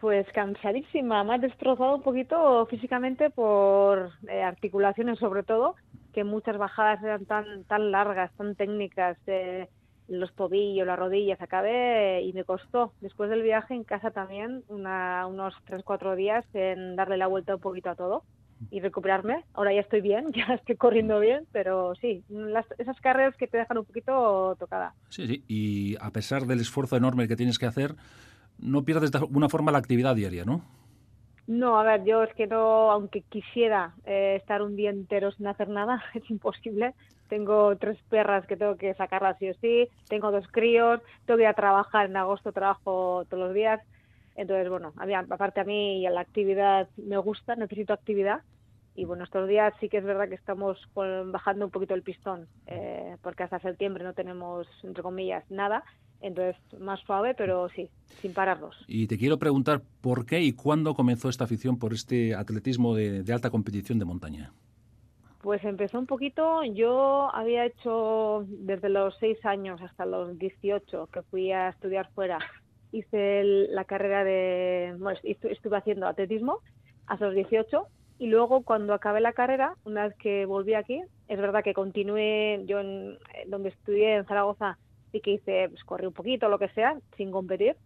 Pues 0.00 0.26
cansadísima, 0.32 1.24
más 1.24 1.40
destrozado 1.40 1.96
un 1.96 2.02
poquito 2.02 2.66
físicamente 2.66 3.30
por 3.30 4.12
eh, 4.28 4.42
articulaciones 4.42 5.18
sobre 5.18 5.42
todo, 5.42 5.74
que 6.12 6.22
muchas 6.22 6.56
bajadas 6.56 7.02
eran 7.02 7.26
tan, 7.26 7.64
tan 7.64 7.90
largas, 7.90 8.30
tan 8.36 8.54
técnicas. 8.54 9.18
Eh, 9.26 9.68
los 10.08 10.34
tobillos, 10.34 10.86
las 10.86 10.98
rodillas, 10.98 11.40
acabé 11.40 12.22
y 12.22 12.32
me 12.32 12.44
costó 12.44 12.92
después 13.00 13.30
del 13.30 13.42
viaje 13.42 13.74
en 13.74 13.84
casa 13.84 14.10
también 14.10 14.64
una, 14.68 15.26
unos 15.26 15.54
3-4 15.66 16.16
días 16.16 16.44
en 16.54 16.96
darle 16.96 17.16
la 17.16 17.26
vuelta 17.26 17.54
un 17.54 17.60
poquito 17.60 17.90
a 17.90 17.94
todo 17.94 18.24
y 18.70 18.80
recuperarme. 18.80 19.44
Ahora 19.54 19.72
ya 19.72 19.80
estoy 19.80 20.00
bien, 20.00 20.32
ya 20.34 20.54
estoy 20.54 20.76
corriendo 20.76 21.20
bien, 21.20 21.46
pero 21.52 21.94
sí, 21.96 22.24
esas 22.78 23.00
carreras 23.00 23.36
que 23.36 23.46
te 23.46 23.58
dejan 23.58 23.78
un 23.78 23.84
poquito 23.84 24.56
tocada. 24.58 24.94
Sí, 25.10 25.26
sí, 25.26 25.44
y 25.46 25.96
a 26.00 26.10
pesar 26.10 26.46
del 26.46 26.60
esfuerzo 26.60 26.96
enorme 26.96 27.28
que 27.28 27.36
tienes 27.36 27.58
que 27.58 27.66
hacer, 27.66 27.94
no 28.58 28.84
pierdes 28.84 29.12
de 29.12 29.18
alguna 29.18 29.48
forma 29.48 29.72
la 29.72 29.78
actividad 29.78 30.16
diaria, 30.16 30.44
¿no? 30.44 30.62
No, 31.46 31.78
a 31.78 31.82
ver, 31.82 32.04
yo 32.04 32.22
es 32.24 32.34
que 32.34 32.46
no, 32.46 32.90
aunque 32.90 33.22
quisiera 33.22 33.94
eh, 34.04 34.36
estar 34.36 34.60
un 34.60 34.76
día 34.76 34.90
entero 34.90 35.32
sin 35.32 35.46
hacer 35.46 35.68
nada, 35.68 36.02
es 36.14 36.28
imposible. 36.30 36.94
Tengo 37.28 37.76
tres 37.76 37.98
perras 38.08 38.46
que 38.46 38.56
tengo 38.56 38.76
que 38.76 38.94
sacarlas 38.94 39.38
sí 39.38 39.50
o 39.50 39.54
sí, 39.54 39.88
tengo 40.08 40.30
dos 40.30 40.46
críos, 40.48 41.00
tengo 41.26 41.38
que 41.38 41.44
ir 41.44 41.48
a 41.48 41.54
trabajar, 41.54 42.06
en 42.06 42.16
agosto 42.16 42.52
trabajo 42.52 43.24
todos 43.28 43.44
los 43.44 43.54
días. 43.54 43.80
Entonces, 44.34 44.68
bueno, 44.68 44.92
aparte 45.30 45.60
a 45.60 45.64
mí 45.64 46.06
la 46.08 46.20
actividad 46.20 46.88
me 46.96 47.18
gusta, 47.18 47.56
necesito 47.56 47.92
actividad. 47.92 48.42
Y 48.94 49.04
bueno, 49.04 49.24
estos 49.24 49.48
días 49.48 49.72
sí 49.78 49.88
que 49.88 49.98
es 49.98 50.04
verdad 50.04 50.28
que 50.28 50.34
estamos 50.34 50.76
bajando 50.94 51.66
un 51.66 51.70
poquito 51.70 51.94
el 51.94 52.02
pistón, 52.02 52.48
eh, 52.66 53.16
porque 53.22 53.44
hasta 53.44 53.60
septiembre 53.60 54.02
no 54.02 54.12
tenemos, 54.12 54.66
entre 54.82 55.02
comillas, 55.02 55.48
nada 55.50 55.84
entonces 56.20 56.56
más 56.80 57.00
suave, 57.00 57.34
pero 57.34 57.68
sí, 57.70 57.88
sin 58.20 58.32
pararnos. 58.32 58.74
Y 58.86 59.06
te 59.06 59.18
quiero 59.18 59.38
preguntar 59.38 59.82
por 60.00 60.26
qué 60.26 60.40
y 60.40 60.52
cuándo 60.52 60.94
comenzó 60.94 61.28
esta 61.28 61.44
afición 61.44 61.78
por 61.78 61.92
este 61.92 62.34
atletismo 62.34 62.94
de, 62.94 63.24
alta 63.32 63.50
competición 63.50 63.98
de 63.98 64.04
montaña. 64.04 64.52
Pues 65.40 65.64
empezó 65.64 65.98
un 65.98 66.06
poquito, 66.06 66.64
yo 66.64 67.30
había 67.32 67.64
hecho 67.64 68.44
desde 68.48 68.88
los 68.88 69.16
seis 69.18 69.38
años 69.46 69.80
hasta 69.80 70.04
los 70.04 70.36
18 70.38 71.08
que 71.12 71.22
fui 71.22 71.52
a 71.52 71.68
estudiar 71.68 72.10
fuera, 72.12 72.38
hice 72.90 73.44
la 73.44 73.84
carrera 73.84 74.24
de, 74.24 74.96
bueno, 74.98 75.18
estuve 75.22 75.76
haciendo 75.76 76.08
atletismo 76.08 76.58
hasta 77.06 77.26
los 77.26 77.34
18 77.36 77.86
y 78.18 78.26
luego 78.26 78.62
cuando 78.62 78.94
acabé 78.94 79.20
la 79.20 79.32
carrera, 79.32 79.76
una 79.84 80.08
vez 80.08 80.16
que 80.16 80.44
volví 80.44 80.74
aquí, 80.74 81.00
es 81.28 81.38
verdad 81.38 81.62
que 81.62 81.72
continué, 81.72 82.62
yo 82.66 82.80
en, 82.80 83.16
donde 83.46 83.68
estudié 83.68 84.16
en 84.16 84.26
Zaragoza, 84.26 84.76
y 85.12 85.20
que 85.20 85.32
hice, 85.32 85.68
pues 85.68 85.84
corrí 85.84 86.06
un 86.06 86.12
poquito, 86.12 86.48
lo 86.48 86.58
que 86.58 86.68
sea, 86.70 86.98
sin 87.16 87.30
competir. 87.30 87.76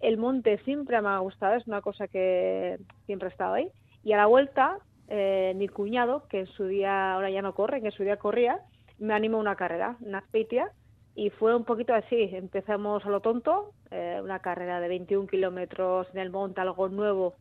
El 0.00 0.18
monte 0.18 0.58
siempre 0.64 1.00
me 1.02 1.08
ha 1.08 1.18
gustado, 1.18 1.54
es 1.54 1.66
una 1.66 1.80
cosa 1.80 2.08
que 2.08 2.78
siempre 3.06 3.28
he 3.28 3.32
estado 3.32 3.54
ahí. 3.54 3.68
Y 4.04 4.12
a 4.12 4.16
la 4.16 4.26
vuelta, 4.26 4.78
eh, 5.14 5.52
mi 5.56 5.68
cuñado, 5.68 6.26
que 6.30 6.40
en 6.40 6.46
su 6.46 6.64
día, 6.64 7.12
ahora 7.12 7.28
ya 7.28 7.42
no 7.42 7.54
corre, 7.54 7.82
que 7.82 7.88
en 7.88 7.92
su 7.92 8.02
día 8.02 8.16
corría, 8.16 8.60
me 8.98 9.12
animó 9.12 9.36
a 9.36 9.40
una 9.40 9.56
carrera, 9.56 9.98
una 10.00 10.22
Speitia, 10.22 10.72
y 11.14 11.28
fue 11.28 11.54
un 11.54 11.64
poquito 11.64 11.92
así. 11.92 12.30
Empezamos 12.32 13.04
a 13.04 13.10
lo 13.10 13.20
tonto, 13.20 13.74
eh, 13.90 14.20
una 14.22 14.38
carrera 14.38 14.80
de 14.80 14.88
21 14.88 15.26
kilómetros 15.26 16.06
en 16.14 16.20
el 16.20 16.30
monte, 16.30 16.62
algo 16.62 16.88
nuevo. 16.88 17.34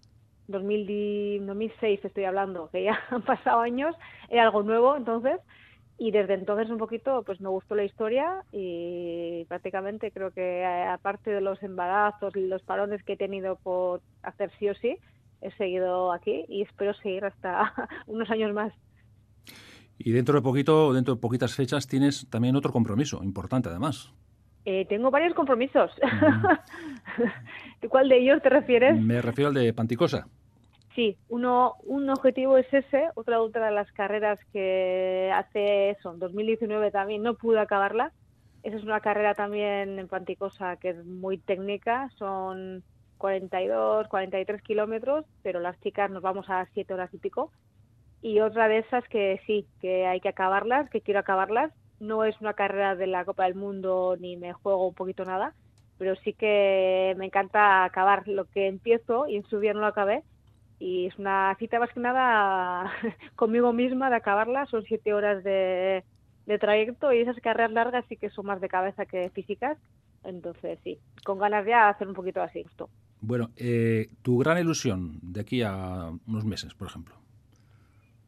2006 0.49 2.03
estoy 2.03 2.25
hablando, 2.25 2.69
que 2.71 2.83
ya 2.83 2.99
han 3.09 3.21
pasado 3.21 3.61
años, 3.61 3.95
era 4.27 4.43
algo 4.43 4.63
nuevo 4.63 4.97
entonces 4.97 5.39
y 5.97 6.11
desde 6.11 6.33
entonces 6.33 6.69
un 6.69 6.79
poquito 6.79 7.23
pues 7.23 7.39
me 7.39 7.47
gustó 7.47 7.75
la 7.75 7.85
historia 7.85 8.43
y 8.51 9.45
prácticamente 9.47 10.11
creo 10.11 10.31
que 10.31 10.61
eh, 10.61 10.85
aparte 10.87 11.31
de 11.31 11.39
los 11.39 11.61
embarazos 11.63 12.35
y 12.35 12.47
los 12.47 12.63
parones 12.63 13.01
que 13.03 13.13
he 13.13 13.17
tenido 13.17 13.55
por 13.57 14.01
hacer 14.23 14.51
sí 14.57 14.67
o 14.67 14.73
sí, 14.73 14.97
he 15.41 15.51
seguido 15.51 16.11
aquí 16.11 16.45
y 16.47 16.61
espero 16.61 16.93
seguir 16.95 17.25
hasta 17.25 17.73
unos 18.07 18.29
años 18.29 18.53
más. 18.53 18.73
Y 19.97 20.11
dentro 20.11 20.35
de 20.35 20.41
poquito, 20.41 20.93
dentro 20.93 21.15
de 21.15 21.21
poquitas 21.21 21.53
fechas, 21.53 21.87
tienes 21.87 22.27
también 22.29 22.55
otro 22.55 22.71
compromiso 22.71 23.23
importante 23.23 23.69
además. 23.69 24.11
Eh, 24.65 24.85
tengo 24.85 25.11
varios 25.11 25.33
compromisos. 25.33 25.91
¿Cuál 27.89 28.09
de 28.09 28.19
ellos 28.19 28.41
te 28.41 28.49
refieres? 28.49 28.99
Me 28.99 29.21
refiero 29.21 29.49
al 29.49 29.53
de 29.55 29.73
Panticosa. 29.73 30.27
Sí, 30.95 31.17
uno, 31.29 31.75
un 31.83 32.09
objetivo 32.09 32.57
es 32.57 32.71
ese, 32.73 33.09
otra, 33.15 33.41
otra 33.41 33.67
de 33.67 33.71
las 33.71 33.91
carreras 33.93 34.39
que 34.51 35.31
hace 35.33 35.91
eso, 35.91 36.11
en 36.13 36.19
2019 36.19 36.91
también 36.91 37.23
no 37.23 37.35
pude 37.35 37.59
acabarla. 37.59 38.11
Esa 38.61 38.77
es 38.77 38.83
una 38.83 38.99
carrera 38.99 39.33
también 39.33 39.97
en 39.97 40.07
Panticosa 40.07 40.75
que 40.75 40.89
es 40.89 41.05
muy 41.05 41.37
técnica, 41.37 42.09
son 42.17 42.83
42, 43.21 44.07
43 44.07 44.61
kilómetros, 44.63 45.25
pero 45.43 45.59
las 45.59 45.79
chicas 45.81 46.09
nos 46.09 46.23
vamos 46.23 46.49
a 46.49 46.67
7 46.73 46.91
horas 46.93 47.13
y 47.13 47.19
pico. 47.19 47.51
Y 48.21 48.39
otra 48.39 48.67
de 48.67 48.79
esas 48.79 49.07
que 49.09 49.39
sí, 49.45 49.67
que 49.79 50.07
hay 50.07 50.19
que 50.19 50.29
acabarlas, 50.29 50.89
que 50.89 51.01
quiero 51.01 51.19
acabarlas. 51.19 51.71
No 51.99 52.25
es 52.25 52.39
una 52.41 52.53
carrera 52.53 52.95
de 52.95 53.05
la 53.05 53.23
Copa 53.23 53.45
del 53.45 53.55
Mundo 53.55 54.17
ni 54.19 54.37
me 54.37 54.53
juego 54.53 54.87
un 54.87 54.95
poquito 54.95 55.23
nada, 55.23 55.53
pero 55.99 56.15
sí 56.17 56.33
que 56.33 57.13
me 57.17 57.27
encanta 57.27 57.83
acabar 57.83 58.27
lo 58.27 58.45
que 58.45 58.67
empiezo 58.67 59.27
y 59.27 59.35
en 59.35 59.45
su 59.45 59.59
día 59.59 59.73
no 59.73 59.81
lo 59.81 59.87
acabé 59.87 60.23
y 60.79 61.05
es 61.05 61.19
una 61.19 61.55
cita 61.59 61.77
más 61.77 61.91
que 61.93 61.99
nada 61.99 62.91
conmigo 63.35 63.71
misma 63.71 64.09
de 64.09 64.15
acabarla, 64.15 64.65
son 64.65 64.81
siete 64.83 65.13
horas 65.13 65.43
de, 65.43 66.03
trayecto 66.59 67.13
y 67.13 67.21
esas 67.21 67.37
carreras 67.37 67.71
largas 67.71 68.03
sí 68.09 68.17
que 68.17 68.31
son 68.31 68.47
más 68.47 68.59
de 68.59 68.67
cabeza 68.67 69.05
que 69.05 69.29
físicas, 69.29 69.77
entonces 70.23 70.79
sí, 70.83 70.99
con 71.23 71.37
ganas 71.37 71.65
de 71.65 71.75
hacer 71.75 72.07
un 72.07 72.15
poquito 72.15 72.41
así. 72.41 72.61
Esto. 72.61 72.89
Bueno, 73.21 73.51
eh, 73.55 74.09
tu 74.23 74.39
gran 74.39 74.57
ilusión 74.57 75.19
de 75.21 75.41
aquí 75.41 75.61
a 75.61 76.11
unos 76.27 76.43
meses, 76.43 76.73
por 76.73 76.87
ejemplo. 76.87 77.15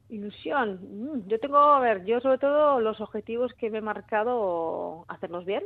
Ilusión, 0.10 0.80
mm, 0.84 1.28
yo 1.28 1.40
tengo, 1.40 1.58
a 1.58 1.80
ver, 1.80 2.06
yo 2.06 2.20
sobre 2.22 2.38
todo 2.38 2.80
los 2.80 3.02
objetivos 3.02 3.52
que 3.56 3.72
me 3.72 3.80
he 3.80 3.82
marcado, 3.82 5.06
hacerlos 5.08 5.46
bien 5.46 5.64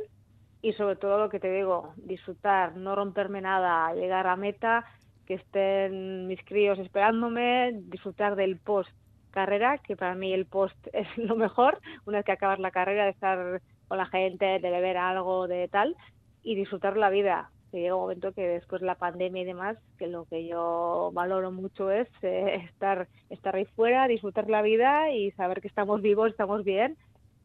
y 0.62 0.72
sobre 0.72 0.96
todo 0.96 1.18
lo 1.18 1.28
que 1.28 1.40
te 1.40 1.52
digo, 1.52 1.92
disfrutar, 1.96 2.74
no 2.76 2.96
romperme 2.96 3.42
nada, 3.42 3.94
llegar 3.94 4.26
a 4.26 4.36
meta 4.36 4.86
que 5.26 5.34
estén 5.34 6.26
mis 6.26 6.42
críos 6.44 6.78
esperándome, 6.78 7.72
disfrutar 7.74 8.34
del 8.34 8.56
post 8.58 8.90
carrera, 9.30 9.76
que 9.76 9.94
para 9.94 10.14
mí 10.14 10.32
el 10.32 10.46
post 10.46 10.74
es 10.94 11.06
lo 11.18 11.36
mejor, 11.36 11.78
una 12.06 12.18
vez 12.18 12.24
que 12.24 12.32
acabas 12.32 12.58
la 12.58 12.70
carrera, 12.70 13.04
de 13.04 13.10
estar 13.10 13.60
con 13.88 13.98
la 13.98 14.06
gente, 14.06 14.46
de 14.46 14.70
beber 14.70 14.96
algo, 14.96 15.46
de 15.46 15.68
tal, 15.68 15.94
y 16.42 16.54
disfrutar 16.54 16.96
la 16.96 17.10
vida. 17.10 17.50
Que 17.70 17.80
llega 17.80 17.94
un 17.94 18.02
momento 18.02 18.32
que 18.32 18.42
después 18.42 18.80
de 18.80 18.86
la 18.86 18.94
pandemia 18.94 19.42
y 19.42 19.44
demás, 19.44 19.76
que 19.98 20.06
lo 20.06 20.24
que 20.24 20.46
yo 20.46 21.10
valoro 21.12 21.50
mucho 21.50 21.90
es 21.90 22.08
eh, 22.22 22.64
estar, 22.72 23.08
estar 23.30 23.56
ahí 23.56 23.66
fuera, 23.76 24.08
disfrutar 24.08 24.48
la 24.48 24.62
vida 24.62 25.10
y 25.10 25.30
saber 25.32 25.60
que 25.60 25.68
estamos 25.68 26.00
vivos, 26.02 26.30
estamos 26.30 26.64
bien, 26.64 26.96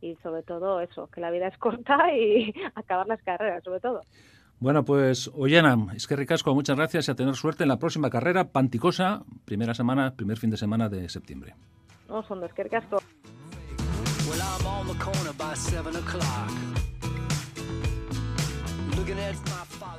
y 0.01 0.15
sobre 0.23 0.43
todo 0.43 0.81
eso, 0.81 1.07
que 1.07 1.21
la 1.21 1.31
vida 1.31 1.47
es 1.47 1.57
corta 1.57 2.13
y 2.15 2.53
acabar 2.75 3.07
las 3.07 3.21
carreras, 3.23 3.63
sobre 3.63 3.79
todo. 3.79 4.01
Bueno, 4.59 4.85
pues 4.85 5.29
Ollana, 5.35 5.93
es 5.93 6.07
que 6.07 6.15
ricasco, 6.15 6.53
muchas 6.53 6.77
gracias 6.77 7.07
y 7.07 7.11
a 7.11 7.15
tener 7.15 7.35
suerte 7.35 7.63
en 7.63 7.69
la 7.69 7.79
próxima 7.79 8.09
carrera 8.09 8.45
Panticosa, 8.45 9.23
primera 9.43 9.73
semana, 9.73 10.15
primer 10.15 10.37
fin 10.37 10.51
de 10.51 10.57
semana 10.57 10.87
de 10.87 11.09
septiembre. 11.09 11.55
No, 12.07 12.23
son 12.23 12.39
dos, 12.39 12.53
que 12.53 12.63
ricasco. 12.63 12.97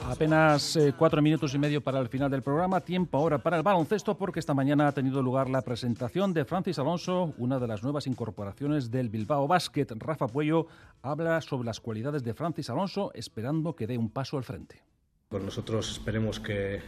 Apenas 0.06 0.76
eh, 0.76 0.92
cuatro 0.96 1.22
minutos 1.22 1.54
y 1.54 1.58
medio 1.58 1.80
para 1.80 1.98
el 1.98 2.08
final 2.08 2.30
del 2.30 2.42
programa, 2.42 2.80
tiempo 2.80 3.16
ahora 3.16 3.38
para 3.38 3.56
el 3.56 3.62
baloncesto 3.62 4.16
porque 4.16 4.38
esta 4.38 4.52
mañana 4.52 4.86
ha 4.86 4.92
tenido 4.92 5.22
lugar 5.22 5.48
la 5.48 5.62
presentación 5.62 6.34
de 6.34 6.44
Francis 6.44 6.78
Alonso, 6.78 7.32
una 7.38 7.58
de 7.58 7.66
las 7.66 7.82
nuevas 7.82 8.06
incorporaciones 8.06 8.90
del 8.90 9.08
Bilbao 9.08 9.48
Basket. 9.48 9.86
Rafa 9.96 10.28
Puello 10.28 10.66
habla 11.02 11.40
sobre 11.40 11.66
las 11.66 11.80
cualidades 11.80 12.22
de 12.22 12.34
Francis 12.34 12.68
Alonso 12.68 13.12
esperando 13.14 13.74
que 13.74 13.86
dé 13.86 13.96
un 13.96 14.10
paso 14.10 14.36
al 14.36 14.44
frente. 14.44 14.82
Pues 15.30 15.42
nosotros 15.42 15.90
esperemos 15.90 16.38
que, 16.38 16.82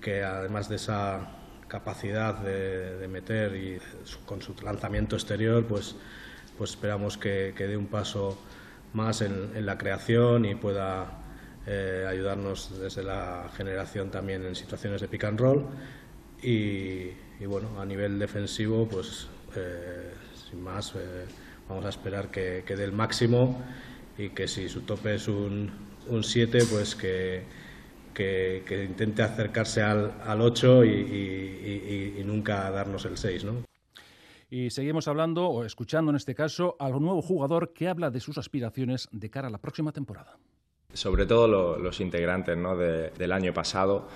que 0.00 0.22
además 0.22 0.68
de 0.68 0.76
esa 0.76 1.26
capacidad 1.66 2.34
de, 2.34 3.08
meter 3.08 3.56
y 3.56 3.78
con 4.26 4.42
su 4.42 4.54
lanzamiento 4.62 5.16
exterior, 5.16 5.64
pues, 5.66 5.96
pues 6.58 6.70
esperamos 6.70 7.16
que, 7.16 7.52
dé 7.56 7.76
un 7.76 7.86
paso 7.86 8.38
más 8.92 9.22
en 9.22 9.66
la 9.66 9.76
creación 9.76 10.44
y 10.44 10.54
pueda 10.54 11.23
eh, 11.66 12.04
ayudarnos 12.06 12.78
desde 12.78 13.02
la 13.02 13.50
generación 13.56 14.10
también 14.10 14.44
en 14.44 14.54
situaciones 14.54 15.00
de 15.00 15.08
pick 15.08 15.24
and 15.24 15.40
roll 15.40 15.64
y, 16.42 17.10
bueno, 17.46 17.80
a 17.80 17.86
nivel 17.86 18.18
defensivo, 18.18 18.86
pues 18.86 19.28
eh, 19.56 20.12
sin 20.50 20.62
más, 20.62 20.94
eh, 20.94 21.24
vamos 21.66 21.86
a 21.86 21.88
esperar 21.88 22.30
que, 22.30 22.62
dé 22.66 22.84
el 22.84 22.92
máximo 22.92 23.62
y 24.18 24.30
que 24.30 24.46
si 24.46 24.68
su 24.68 24.82
tope 24.82 25.14
es 25.14 25.26
un 25.26 25.70
7, 26.22 26.58
pues 26.70 26.94
que, 26.94 27.44
que, 28.12 28.84
intente 28.86 29.22
acercarse 29.22 29.80
al, 29.80 30.12
al 30.22 30.42
8 30.42 30.84
y, 30.84 30.90
y, 32.18 32.22
nunca 32.26 32.70
darnos 32.70 33.06
el 33.06 33.16
6, 33.16 33.44
¿no? 33.44 33.64
Y 34.50 34.68
seguimos 34.68 35.08
hablando, 35.08 35.48
o 35.48 35.64
escuchando 35.64 36.10
en 36.10 36.16
este 36.16 36.34
caso, 36.34 36.76
al 36.78 36.92
nuevo 36.92 37.22
jugador 37.22 37.72
que 37.72 37.88
habla 37.88 38.10
de 38.10 38.20
sus 38.20 38.36
aspiraciones 38.36 39.08
de 39.12 39.30
cara 39.30 39.48
a 39.48 39.50
la 39.50 39.58
próxima 39.58 39.92
temporada 39.92 40.36
sobre 40.94 41.26
todo 41.26 41.76
los 41.78 42.00
integrantes 42.00 42.56
¿no? 42.56 42.76
del 42.76 43.32
año 43.32 43.52
pasado, 43.52 44.08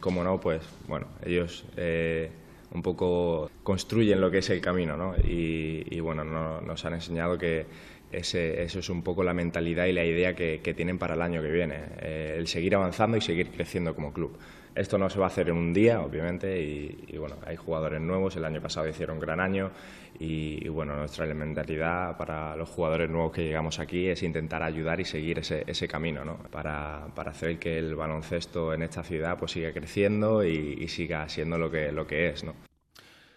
como 0.00 0.22
no, 0.22 0.38
pues 0.38 0.60
bueno, 0.86 1.06
ellos 1.24 1.64
eh, 1.76 2.30
un 2.72 2.82
poco 2.82 3.50
construyen 3.62 4.20
lo 4.20 4.30
que 4.30 4.38
es 4.38 4.50
el 4.50 4.60
camino 4.60 4.96
¿no? 4.96 5.14
y, 5.16 5.98
bueno, 6.00 6.24
nos 6.24 6.84
han 6.84 6.94
enseñado 6.94 7.38
que 7.38 7.66
ese, 8.12 8.62
eso 8.62 8.78
es 8.80 8.88
un 8.88 9.02
poco 9.02 9.24
la 9.24 9.34
mentalidad 9.34 9.86
y 9.86 9.92
la 9.92 10.04
idea 10.04 10.34
que, 10.34 10.58
tienen 10.76 10.98
para 10.98 11.14
el 11.14 11.22
año 11.22 11.42
que 11.42 11.50
viene, 11.50 11.76
eh, 12.00 12.36
el 12.38 12.46
seguir 12.46 12.74
avanzando 12.74 13.16
y 13.16 13.20
seguir 13.20 13.50
creciendo 13.50 13.94
como 13.94 14.12
club. 14.12 14.36
Esto 14.76 14.98
no 14.98 15.08
se 15.08 15.18
va 15.18 15.24
a 15.24 15.28
hacer 15.28 15.48
en 15.48 15.56
un 15.56 15.72
día, 15.72 16.02
obviamente, 16.02 16.60
y, 16.60 17.16
bueno, 17.16 17.36
hay 17.46 17.56
jugadores 17.56 17.98
nuevos, 17.98 18.36
el 18.36 18.44
año 18.44 18.60
pasado 18.60 18.86
hicieron 18.86 19.18
gran 19.18 19.40
año 19.40 19.70
y, 20.18 20.68
bueno, 20.68 20.94
nuestra 20.96 21.24
elementalidad 21.24 22.18
para 22.18 22.54
los 22.56 22.68
jugadores 22.68 23.08
nuevos 23.08 23.32
que 23.32 23.42
llegamos 23.42 23.78
aquí 23.78 24.06
es 24.06 24.22
intentar 24.22 24.62
ayudar 24.62 25.00
y 25.00 25.06
seguir 25.06 25.38
ese, 25.38 25.64
ese 25.66 25.88
camino, 25.88 26.26
¿no? 26.26 26.36
Para, 26.50 27.06
para, 27.14 27.30
hacer 27.30 27.58
que 27.58 27.78
el 27.78 27.96
baloncesto 27.96 28.74
en 28.74 28.82
esta 28.82 29.02
ciudad 29.02 29.38
pues 29.38 29.52
siga 29.52 29.72
creciendo 29.72 30.44
y, 30.44 30.86
siga 30.88 31.26
siendo 31.30 31.56
lo 31.56 31.70
que, 31.70 31.90
lo 31.90 32.06
que 32.06 32.28
es, 32.28 32.44
¿no? 32.44 32.54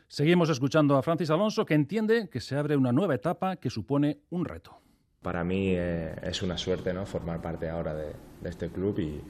Seguimos 0.10 0.49
escuchando 0.49 0.97
a 0.97 1.02
Francis 1.04 1.30
Alonso, 1.30 1.65
que 1.65 1.73
entiende 1.73 2.28
que 2.30 2.41
se 2.41 2.58
abre 2.58 2.75
una 2.75 2.91
nueva 2.91 3.15
etapa 3.15 3.56
que 3.56 3.69
supone 3.69 4.19
un 4.30 4.43
reto. 4.43 4.78
Para 5.21 5.45
mí 5.45 5.73
eh, 5.75 6.15
es 6.23 6.41
una 6.41 6.58
suerte 6.58 6.93
¿no? 6.93 7.06
formar 7.06 7.41
parte 7.41 7.69
ahora 7.69 7.93
de, 7.93 8.13
de 8.41 8.49
este 8.49 8.69
club 8.69 8.99
y 8.99 9.21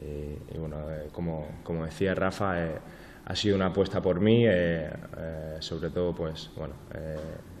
y, 0.00 0.58
bueno, 0.58 0.76
eh, 0.90 1.08
como, 1.12 1.60
como, 1.62 1.84
decía 1.84 2.14
Rafa, 2.14 2.62
eh, 2.64 2.78
ha 3.26 3.36
sido 3.36 3.56
una 3.56 3.66
apuesta 3.66 4.02
por 4.02 4.20
mí, 4.20 4.44
eh, 4.46 4.90
sobre 5.60 5.90
todo 5.90 6.14
pues 6.14 6.50
bueno, 6.56 6.74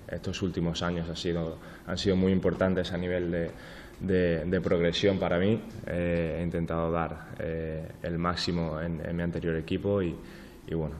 estos 0.06 0.42
últimos 0.42 0.82
años 0.82 1.08
ha 1.08 1.16
sido, 1.16 1.56
han 1.86 1.96
sido 1.96 2.16
muy 2.16 2.32
importantes 2.32 2.92
a 2.92 2.98
nivel 2.98 3.30
de, 4.00 4.44
de, 4.44 4.60
progresión 4.60 5.18
para 5.18 5.38
mí. 5.38 5.62
he 5.86 6.40
intentado 6.42 6.90
dar 6.92 7.28
el 8.02 8.18
máximo 8.18 8.78
en, 8.78 9.16
mi 9.16 9.22
anterior 9.22 9.56
equipo 9.56 10.02
y, 10.02 10.14
bueno, 10.74 10.96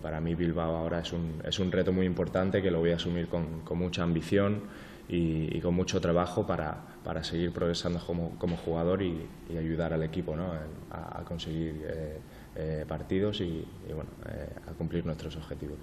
para 0.00 0.22
mí 0.22 0.34
Bilbao 0.34 0.74
ahora 0.74 1.00
es 1.00 1.12
un, 1.12 1.42
es 1.44 1.58
un 1.58 1.70
reto 1.70 1.92
muy 1.92 2.06
importante 2.06 2.62
que 2.62 2.70
lo 2.70 2.78
voy 2.78 2.92
a 2.92 2.96
asumir 2.96 3.28
con, 3.28 3.60
con 3.60 3.76
mucha 3.76 4.02
ambición 4.02 4.62
y, 5.08 5.60
con 5.60 5.74
mucho 5.74 6.00
trabajo 6.00 6.46
para, 6.46 6.97
para 7.04 7.24
seguir 7.24 7.52
progresando 7.52 8.00
como, 8.00 8.56
jugador 8.64 9.02
y, 9.02 9.26
ayudar 9.56 9.92
al 9.92 10.02
equipo 10.02 10.36
¿no? 10.36 10.52
a, 10.90 11.24
conseguir 11.24 11.82
eh, 11.86 12.18
eh, 12.56 12.84
partidos 12.86 13.40
y, 13.40 13.66
bueno, 13.86 14.10
eh, 14.28 14.48
a 14.68 14.72
cumplir 14.72 15.04
nuestros 15.06 15.36
objetivos. 15.36 15.78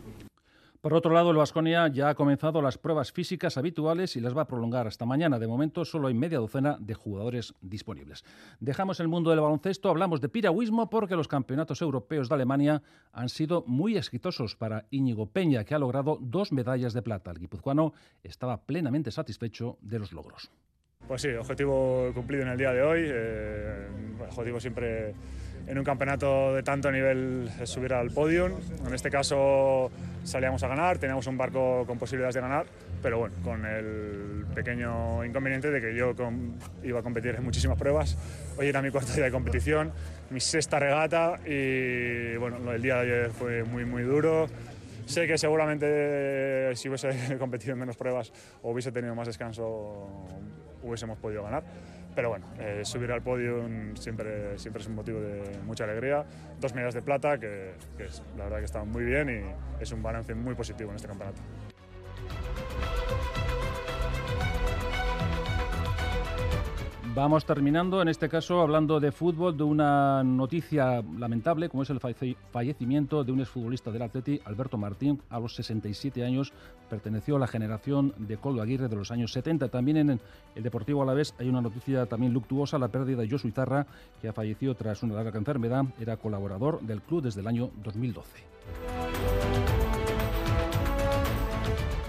Por 0.86 0.94
otro 0.94 1.14
lado, 1.16 1.32
el 1.32 1.38
Vasconia 1.38 1.88
ya 1.88 2.10
ha 2.10 2.14
comenzado 2.14 2.62
las 2.62 2.78
pruebas 2.78 3.12
físicas 3.12 3.58
habituales 3.58 4.16
y 4.16 4.20
las 4.20 4.38
va 4.38 4.44
a 4.44 4.48
prolongar 4.48 4.86
hasta 4.86 5.04
mañana. 5.04 5.40
De 5.40 5.48
momento, 5.48 5.84
solo 5.84 6.10
hay 6.10 6.14
media 6.14 6.38
docena 6.38 6.78
de 6.80 6.94
jugadores 6.94 7.56
disponibles. 7.60 8.24
Dejamos 8.60 9.00
el 9.00 9.08
mundo 9.08 9.32
del 9.32 9.40
baloncesto, 9.40 9.90
hablamos 9.90 10.22
de 10.22 10.30
piragüismo 10.30 10.88
porque 10.88 11.16
los 11.16 11.28
campeonatos 11.28 11.82
europeos 11.82 12.30
de 12.30 12.36
Alemania 12.36 12.84
han 13.14 13.30
sido 13.30 13.64
muy 13.66 13.98
exitosos 13.98 14.56
para 14.56 14.86
Íñigo 14.92 15.26
Peña, 15.26 15.64
que 15.64 15.74
ha 15.74 15.80
logrado 15.80 16.20
dos 16.22 16.52
medallas 16.52 16.94
de 16.94 17.02
plata. 17.02 17.32
El 17.32 17.40
guipuzcoano 17.40 17.94
estaba 18.22 18.62
plenamente 18.62 19.10
satisfecho 19.10 19.80
de 19.82 19.98
los 19.98 20.14
logros. 20.14 20.52
Pues 21.08 21.22
sí, 21.22 21.30
objetivo 21.30 22.12
cumplido 22.16 22.44
en 22.44 22.50
el 22.50 22.58
día 22.58 22.72
de 22.72 22.82
hoy. 22.82 23.06
Eh, 23.06 23.88
objetivo 24.28 24.60
siempre 24.60 25.14
en 25.68 25.78
un 25.78 25.84
campeonato 25.84 26.54
de 26.56 26.64
tanto 26.64 26.92
nivel 26.92 27.50
es 27.62 27.70
subir 27.70 27.94
al 27.94 28.10
podium. 28.10 28.54
En 28.86 28.94
este 28.94 29.12
caso 29.12 29.92
salíamos 30.24 30.64
a 30.64 30.68
ganar, 30.68 30.98
teníamos 30.98 31.28
un 31.28 31.38
barco 31.38 31.86
con 31.86 32.00
posibilidades 32.00 32.34
de 32.36 32.42
ganar, 32.42 32.66
pero 33.04 33.20
bueno, 33.20 33.36
con 33.44 33.66
el 33.66 34.46
pequeño 34.56 35.24
inconveniente 35.24 35.70
de 35.70 35.80
que 35.80 35.96
yo 35.96 36.14
iba 36.84 37.00
a 37.00 37.04
competir 37.04 37.36
en 37.36 37.44
muchísimas 37.44 37.78
pruebas. 37.78 38.18
Hoy 38.58 38.68
era 38.68 38.82
mi 38.82 38.90
cuarto 38.90 39.14
día 39.14 39.26
de 39.26 39.32
competición, 39.32 39.92
mi 40.32 40.40
sexta 40.40 40.80
regata 40.80 41.40
y 41.46 42.36
bueno, 42.38 42.72
el 42.72 42.82
día 42.82 42.96
de 42.96 43.02
ayer 43.02 43.32
fue 43.32 43.64
muy 43.64 43.86
muy 43.86 44.02
duro. 44.02 44.48
Sé 45.06 45.28
que 45.28 45.38
seguramente 45.38 46.76
si 46.76 46.90
hubiese 46.90 47.38
competido 47.40 47.74
en 47.74 47.80
menos 47.80 47.96
pruebas 47.96 48.34
o 48.64 48.72
hubiese 48.72 48.92
tenido 48.92 49.14
más 49.14 49.28
descanso 49.28 50.10
hubiésemos 50.86 51.18
podido 51.18 51.44
ganar 51.44 51.64
pero 52.16 52.30
bueno, 52.30 52.46
eh, 52.60 52.82
subir 52.84 53.12
al 53.12 53.22
podio 53.22 53.68
siempre, 53.96 54.58
siempre 54.58 54.82
es 54.82 54.88
un 54.88 54.96
motivo 54.96 55.20
de 55.20 55.60
mucha 55.66 55.84
alegría. 55.84 56.26
Dos 56.62 56.74
medallas 56.74 56.94
de 56.94 57.02
plata, 57.02 57.38
que, 57.38 57.74
que 57.98 58.06
es, 58.06 58.24
la 58.38 58.46
verdad 58.46 58.60
que 58.60 58.66
están 58.66 58.90
muy 58.90 59.04
bien 59.04 59.30
y 59.30 59.84
es 59.84 59.92
un 59.92 60.02
balance 60.02 60.34
muy 60.34 60.56
positivo 60.56 60.92
en 60.92 60.96
este 60.96 61.10
campeonato. 61.10 61.42
Vamos 67.16 67.46
terminando, 67.46 68.02
en 68.02 68.10
este 68.10 68.28
caso, 68.28 68.60
hablando 68.60 69.00
de 69.00 69.14
fútbol, 69.14 69.56
de 69.56 69.64
una 69.64 70.22
noticia 70.22 71.02
lamentable, 71.18 71.70
como 71.70 71.84
es 71.84 71.90
el 71.90 72.02
fallecimiento 72.02 73.24
de 73.24 73.32
un 73.32 73.40
exfutbolista 73.40 73.90
del 73.90 74.02
Atleti, 74.02 74.42
Alberto 74.44 74.78
Martín, 74.78 75.22
a 75.30 75.40
los 75.40 75.56
67 75.56 76.26
años, 76.26 76.52
perteneció 76.90 77.38
a 77.38 77.40
la 77.40 77.48
generación 77.48 78.14
de 78.18 78.36
Coldo 78.36 78.62
Aguirre 78.62 78.90
de 78.90 78.98
los 78.98 79.12
años 79.12 79.32
70. 79.32 79.70
También 79.70 79.96
en 79.96 80.20
el 80.56 80.64
Deportivo 80.64 81.04
Alavés 81.04 81.34
hay 81.40 81.48
una 81.48 81.62
noticia 81.62 82.06
también 82.06 82.34
luctuosa, 82.34 82.78
la 82.78 82.90
pérdida 82.90 83.22
de 83.22 83.30
Josu 83.30 83.48
Izarra, 83.48 83.88
que 84.20 84.28
ha 84.28 84.34
fallecido 84.34 84.76
tras 84.76 85.02
una 85.02 85.16
larga 85.16 85.40
enfermedad, 85.40 85.86
era 85.98 86.18
colaborador 86.18 86.82
del 86.82 87.02
club 87.02 87.24
desde 87.24 87.40
el 87.40 87.48
año 87.48 87.72
2012. 87.82 88.44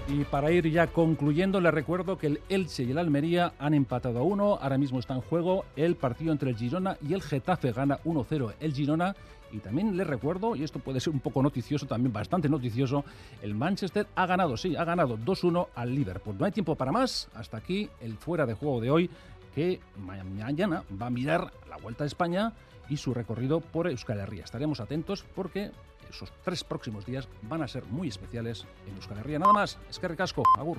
Y 0.09 0.25
para 0.25 0.53
ir 0.53 0.71
ya 0.71 0.87
concluyendo, 0.87 1.61
les 1.61 1.75
recuerdo 1.75 2.17
que 2.17 2.29
el 2.29 2.41
Elche 2.49 2.85
y 2.85 2.93
el 2.93 2.99
Almería 2.99 3.55
han 3.59 3.75
empatado 3.75 4.21
a 4.21 4.23
uno. 4.23 4.57
Ahora 4.61 4.79
mismo 4.79 5.01
está 5.01 5.15
en 5.15 5.21
juego 5.21 5.65
el 5.75 5.97
partido 5.97 6.31
entre 6.31 6.51
el 6.51 6.57
Girona 6.57 6.97
y 7.07 7.13
el 7.13 7.23
Getafe. 7.23 7.73
Gana 7.73 7.99
1-0 8.05 8.55
el 8.61 8.73
Girona. 8.73 9.17
Y 9.53 9.59
también 9.59 9.97
les 9.97 10.07
recuerdo, 10.07 10.55
y 10.55 10.63
esto 10.63 10.79
puede 10.79 11.01
ser 11.01 11.13
un 11.13 11.21
poco 11.21 11.43
noticioso, 11.43 11.87
también 11.87 12.13
bastante 12.13 12.49
noticioso, 12.49 13.05
el 13.43 13.55
Manchester 13.55 14.07
ha 14.17 14.27
ganado, 14.27 14.57
sí, 14.57 14.75
ha 14.75 14.85
ganado 14.85 15.17
2-1 15.17 15.69
al 15.75 15.95
Liverpool. 15.95 16.37
No 16.39 16.45
hay 16.45 16.53
tiempo 16.53 16.75
para 16.75 16.93
más. 16.93 17.29
Hasta 17.35 17.57
aquí 17.57 17.89
el 18.01 18.17
fuera 18.17 18.45
de 18.45 18.55
juego 18.55 18.81
de 18.81 18.91
hoy, 18.91 19.11
que 19.55 19.81
mañana 19.97 20.85
va 21.01 21.07
a 21.07 21.11
mirar 21.11 21.53
la 21.69 21.77
Vuelta 21.79 22.05
a 22.05 22.07
España 22.07 22.53
y 22.89 22.97
su 22.97 23.15
recorrido 23.15 23.61
por 23.61 23.89
Euskal 23.89 24.21
Herria. 24.21 24.45
Estaremos 24.45 24.81
atentos 24.81 25.25
porque 25.35 25.71
esos 26.11 26.33
tres 26.45 26.65
próximos 26.65 27.07
días 27.07 27.29
van 27.43 27.63
a 27.63 27.69
ser 27.69 27.85
muy 27.87 28.09
especiales 28.09 28.67
en 28.87 28.95
Euskal 28.97 29.19
Herria. 29.19 29.39
Nada 29.39 29.53
más, 29.53 29.79
es 29.89 29.99
que 29.99 30.09
recasco, 30.09 30.43
agur. 30.57 30.79